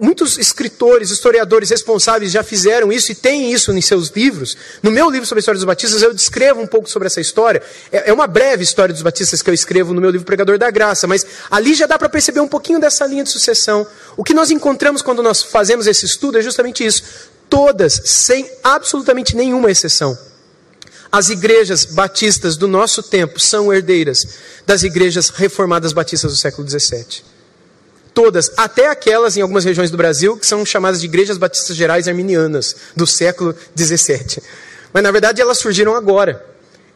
[0.00, 4.56] muitos escritores, historiadores responsáveis já fizeram isso e têm isso em seus livros.
[4.82, 7.62] No meu livro sobre a história dos batistas, eu descrevo um pouco sobre essa história.
[7.90, 10.70] É, é uma breve história dos batistas que eu escrevo no meu livro Pregador da
[10.70, 13.86] Graça, mas ali já dá para perceber um pouquinho dessa linha de sucessão.
[14.16, 17.02] O que nós encontramos quando nós fazemos esse estudo é justamente isso.
[17.50, 20.16] Todas, sem absolutamente nenhuma exceção
[21.12, 24.26] as igrejas batistas do nosso tempo são herdeiras
[24.66, 27.22] das igrejas reformadas batistas do século XVII.
[28.14, 32.08] Todas, até aquelas em algumas regiões do Brasil que são chamadas de igrejas batistas gerais
[32.08, 34.42] arminianas do século XVII.
[34.90, 36.46] Mas na verdade elas surgiram agora.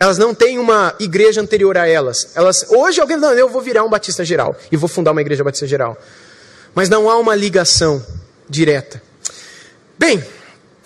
[0.00, 2.28] Elas não têm uma igreja anterior a elas.
[2.34, 5.44] Elas hoje alguém não, eu vou virar um batista geral e vou fundar uma igreja
[5.44, 5.96] batista geral.
[6.74, 8.04] Mas não há uma ligação
[8.48, 9.02] direta.
[9.98, 10.22] Bem,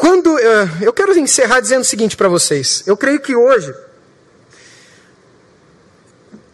[0.01, 0.41] quando uh,
[0.81, 3.71] eu quero encerrar dizendo o seguinte para vocês, eu creio que hoje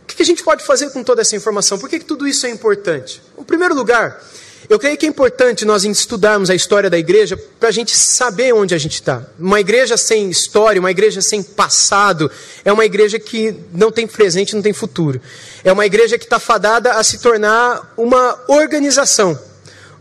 [0.03, 1.79] o que a gente pode fazer com toda essa informação?
[1.79, 3.23] Por que, que tudo isso é importante?
[3.39, 4.21] Em primeiro lugar,
[4.69, 8.53] eu creio que é importante nós estudarmos a história da igreja para a gente saber
[8.53, 9.25] onde a gente está.
[9.39, 12.29] Uma igreja sem história, uma igreja sem passado,
[12.65, 15.21] é uma igreja que não tem presente, não tem futuro.
[15.63, 19.39] É uma igreja que está fadada a se tornar uma organização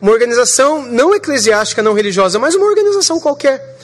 [0.05, 3.75] uma organização não eclesiástica, não religiosa, mas uma organização qualquer.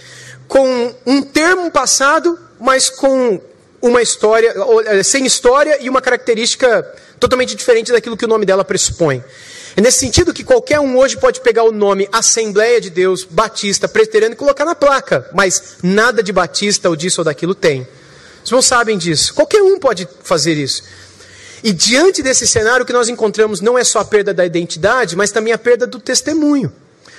[0.47, 3.41] Com um termo passado, mas com
[3.82, 4.53] uma história,
[4.86, 6.88] eh, sem história e uma característica
[7.19, 9.24] totalmente diferente daquilo que o nome dela pressupõe.
[9.76, 13.88] É nesse sentido que qualquer um hoje pode pegar o nome Assembleia de Deus, Batista,
[13.88, 17.88] Presbiteriano e colocar na placa, mas nada de Batista ou disso ou daquilo tem.
[18.43, 19.34] Os irmãos sabem disso.
[19.34, 20.84] Qualquer um pode fazer isso.
[21.64, 25.16] E diante desse cenário, o que nós encontramos não é só a perda da identidade,
[25.16, 26.72] mas também a perda do testemunho.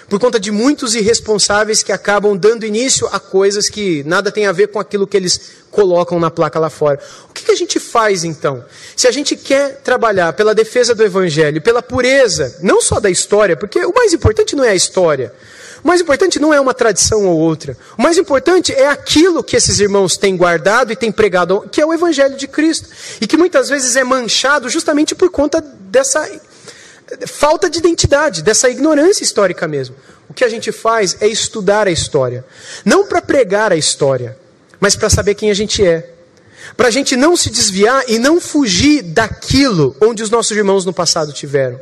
[0.09, 4.53] Por conta de muitos irresponsáveis que acabam dando início a coisas que nada tem a
[4.53, 5.41] ver com aquilo que eles
[5.71, 7.01] colocam na placa lá fora.
[7.31, 8.65] O que, a gente faz então?
[8.95, 13.57] Se a gente quer trabalhar pela defesa do Evangelho, pela pureza, não só da história,
[13.57, 15.33] porque o mais importante não é a história.
[15.83, 17.77] O mais importante não é uma tradição ou outra.
[17.99, 21.87] O mais importante é aquilo que esses irmãos têm guardado e têm pregado, que é
[21.87, 22.89] o Evangelho de Cristo.
[23.21, 26.29] E que muitas vezes é manchado justamente por conta dessa
[27.27, 29.97] falta de identidade, dessa ignorância histórica mesmo.
[30.29, 32.45] O que a gente faz é estudar a história.
[32.85, 34.39] Não para pregar a história,
[34.81, 36.09] mas para saber quem a gente é.
[36.77, 40.93] Para a gente não se desviar e não fugir daquilo onde os nossos irmãos no
[40.93, 41.81] passado tiveram.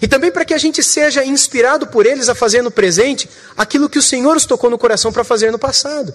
[0.00, 3.88] E também para que a gente seja inspirado por eles a fazer no presente aquilo
[3.88, 6.14] que o Senhor os tocou no coração para fazer no passado.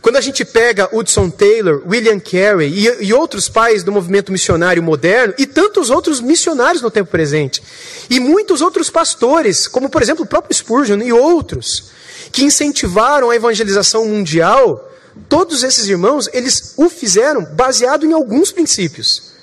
[0.00, 4.82] Quando a gente pega Hudson Taylor, William Carey e, e, outros pais do movimento missionário
[4.82, 7.60] moderno e tantos outros missionários no tempo presente,
[8.08, 11.90] e muitos outros pastores, como por exemplo o próprio Spurgeon e outros,
[12.30, 14.85] que incentivaram a evangelização mundial,
[15.28, 19.34] todos esses irmãos, eles o fizeram baseado em alguns princípios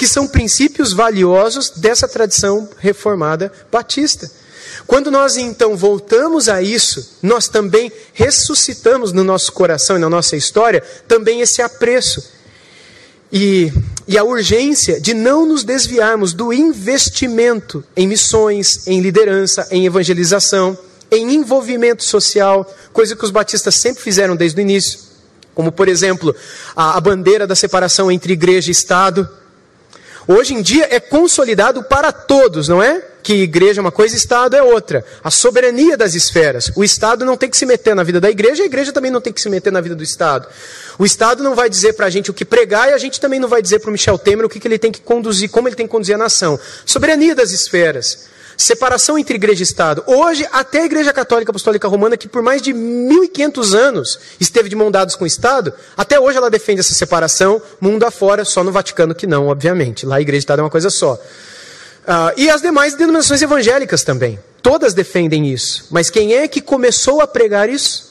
[0.00, 4.30] que são princípios valiosos dessa tradição reformada batista.
[4.86, 10.36] Quando nós então voltamos a isso, nós também ressuscitamos no nosso coração e na nossa
[10.36, 12.30] história também esse apreço
[13.30, 13.70] e,
[14.08, 20.78] e a urgência de não nos desviarmos do investimento em missões, em liderança, em evangelização,
[21.10, 25.00] em envolvimento social, coisa que os batistas sempre fizeram desde o início,
[25.54, 26.34] como por exemplo
[26.74, 29.28] a, a bandeira da separação entre igreja e Estado
[30.32, 33.02] Hoje em dia é consolidado para todos, não é?
[33.20, 35.04] Que igreja é uma coisa, Estado é outra.
[35.24, 36.70] A soberania das esferas.
[36.76, 39.20] O Estado não tem que se meter na vida da igreja, a igreja também não
[39.20, 40.46] tem que se meter na vida do Estado.
[41.00, 43.40] O Estado não vai dizer para a gente o que pregar e a gente também
[43.40, 45.66] não vai dizer para o Michel Temer o que, que ele tem que conduzir, como
[45.66, 46.56] ele tem que conduzir a nação.
[46.86, 48.29] Soberania das esferas
[48.62, 50.04] separação entre igreja e Estado.
[50.06, 54.76] Hoje, até a Igreja Católica Apostólica Romana, que por mais de 1.500 anos esteve de
[54.76, 58.70] mão dados com o Estado, até hoje ela defende essa separação, mundo afora, só no
[58.70, 60.04] Vaticano que não, obviamente.
[60.04, 61.14] Lá a igreja e Estado é uma coisa só.
[61.14, 64.38] Uh, e as demais denominações evangélicas também.
[64.62, 65.86] Todas defendem isso.
[65.90, 68.10] Mas quem é que começou a pregar isso?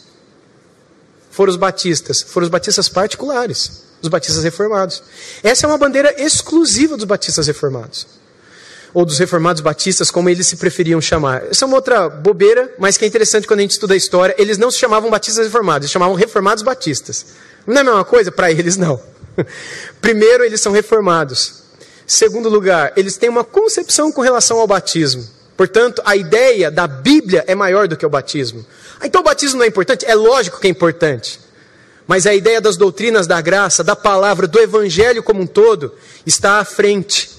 [1.29, 2.21] Foram os batistas.
[2.21, 3.83] Foram os batistas particulares.
[4.01, 5.03] Os batistas reformados.
[5.43, 8.18] Essa é uma bandeira exclusiva dos batistas reformados
[8.93, 11.43] ou dos reformados batistas, como eles se preferiam chamar.
[11.49, 14.35] Essa é uma outra bobeira, mas que é interessante quando a gente estuda a história.
[14.37, 17.27] Eles não se chamavam batistas reformados, eles chamavam reformados batistas.
[17.65, 18.31] Não é a mesma coisa?
[18.31, 18.99] Para eles, não.
[20.01, 21.63] Primeiro, eles são reformados.
[22.05, 25.23] Segundo lugar, eles têm uma concepção com relação ao batismo.
[25.55, 28.65] Portanto, a ideia da Bíblia é maior do que o batismo.
[28.99, 30.05] Ah, então o batismo não é importante?
[30.05, 31.39] É lógico que é importante.
[32.07, 35.93] Mas a ideia das doutrinas da graça, da palavra, do evangelho como um todo,
[36.25, 37.38] está à frente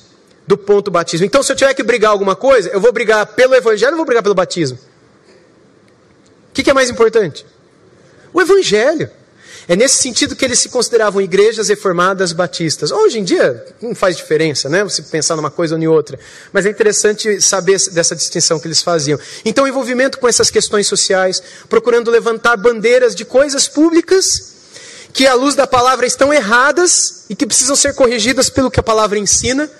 [0.50, 1.24] do ponto batismo.
[1.24, 4.04] Então, se eu tiver que brigar alguma coisa, eu vou brigar pelo evangelho ou vou
[4.04, 4.76] brigar pelo batismo?
[4.76, 7.46] O que, que é mais importante?
[8.32, 9.08] O evangelho.
[9.68, 12.90] É nesse sentido que eles se consideravam igrejas reformadas batistas.
[12.90, 14.82] Hoje em dia, não faz diferença, né?
[14.82, 16.18] Você pensar numa coisa ou em outra.
[16.52, 19.20] Mas é interessante saber dessa distinção que eles faziam.
[19.44, 24.26] Então, envolvimento com essas questões sociais, procurando levantar bandeiras de coisas públicas
[25.12, 28.82] que, à luz da palavra, estão erradas e que precisam ser corrigidas pelo que a
[28.82, 29.70] palavra ensina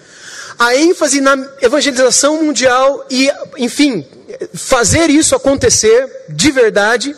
[0.61, 4.07] a ênfase na evangelização mundial e, enfim,
[4.53, 7.17] fazer isso acontecer de verdade,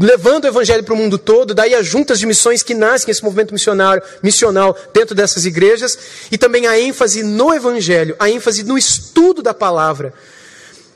[0.00, 3.22] levando o evangelho para o mundo todo, daí as juntas de missões que nascem esse
[3.22, 5.96] movimento missionário, missional dentro dessas igrejas,
[6.32, 10.12] e também a ênfase no evangelho, a ênfase no estudo da palavra.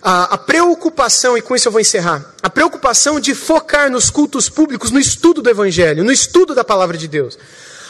[0.03, 4.49] A, a preocupação, e com isso eu vou encerrar, a preocupação de focar nos cultos
[4.49, 7.39] públicos, no estudo do evangelho, no estudo da palavra de Deus.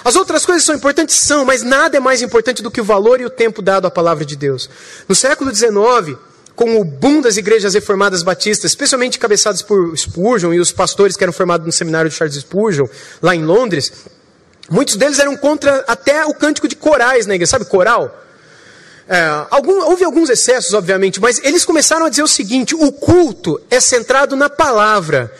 [0.04, 1.16] As outras coisas são importantes?
[1.16, 3.90] São, mas nada é mais importante do que o valor e o tempo dado à
[3.90, 4.68] palavra de Deus.
[5.08, 6.18] No século XIX,
[6.54, 11.24] com o boom das igrejas reformadas batistas, especialmente cabeçadas por Spurgeon e os pastores que
[11.24, 12.86] eram formados no seminário de Charles Spurgeon,
[13.22, 13.92] lá em Londres,
[14.70, 18.20] muitos deles eram contra até o cântico de corais na igreja, sabe coral?
[19.08, 23.60] É, algum, houve alguns excessos, obviamente, mas eles começaram a dizer o seguinte: o culto
[23.70, 25.32] é centrado na palavra.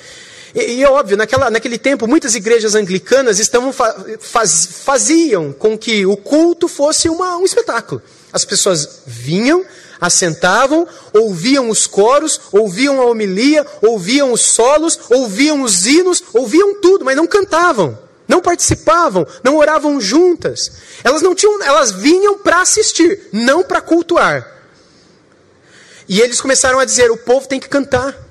[0.55, 3.73] E, e é óbvio, naquela, naquele tempo, muitas igrejas anglicanas estavam,
[4.21, 8.01] faz, faziam com que o culto fosse uma, um espetáculo.
[8.33, 9.65] As pessoas vinham,
[10.01, 17.05] assentavam, ouviam os coros, ouviam a homilia, ouviam os solos, ouviam os hinos, ouviam tudo,
[17.05, 17.99] mas não cantavam,
[18.29, 20.73] não participavam, não oravam juntas.
[21.03, 24.53] Elas não tinham, elas vinham para assistir, não para cultuar.
[26.09, 28.24] E eles começaram a dizer: o povo tem que cantar.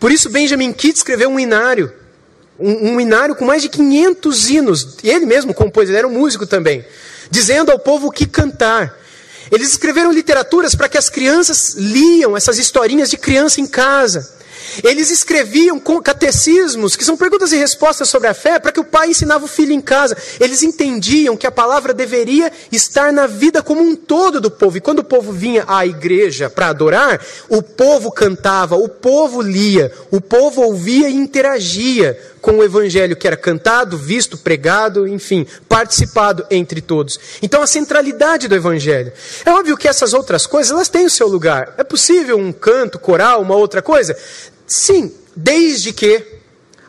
[0.00, 1.92] Por isso, Benjamin Kitt escreveu um inário,
[2.58, 4.96] um, um inário com mais de 500 hinos.
[5.04, 6.84] Ele mesmo compôs, ele era um músico também,
[7.30, 8.98] dizendo ao povo o que cantar.
[9.52, 14.40] Eles escreveram literaturas para que as crianças liam essas historinhas de criança em casa.
[14.82, 19.10] Eles escreviam catecismos, que são perguntas e respostas sobre a fé, para que o pai
[19.10, 20.16] ensinava o filho em casa.
[20.38, 24.76] Eles entendiam que a palavra deveria estar na vida como um todo do povo.
[24.76, 29.92] E quando o povo vinha à igreja para adorar, o povo cantava, o povo lia,
[30.10, 36.44] o povo ouvia e interagia com o evangelho que era cantado, visto, pregado, enfim, participado
[36.50, 37.20] entre todos.
[37.40, 39.12] Então a centralidade do evangelho.
[39.46, 41.74] É óbvio que essas outras coisas, elas têm o seu lugar.
[41.78, 44.18] É possível um canto, coral, uma outra coisa?
[44.66, 46.26] Sim, desde que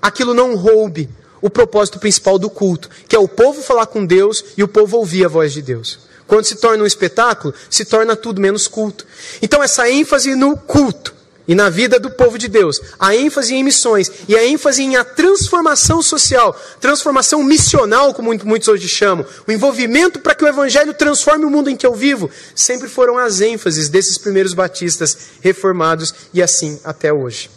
[0.01, 1.07] aquilo não roube
[1.39, 4.97] o propósito principal do culto, que é o povo falar com Deus e o povo
[4.97, 5.99] ouvir a voz de Deus.
[6.25, 9.05] Quando se torna um espetáculo, se torna tudo menos culto.
[9.43, 11.20] Então essa ênfase no culto
[11.51, 14.95] e na vida do povo de Deus, a ênfase em missões e a ênfase em
[14.95, 20.93] a transformação social, transformação missional, como muitos hoje chamam, o envolvimento para que o evangelho
[20.93, 26.13] transforme o mundo em que eu vivo, sempre foram as ênfases desses primeiros batistas reformados
[26.33, 27.49] e assim até hoje.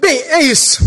[0.00, 0.82] Bem, é isso.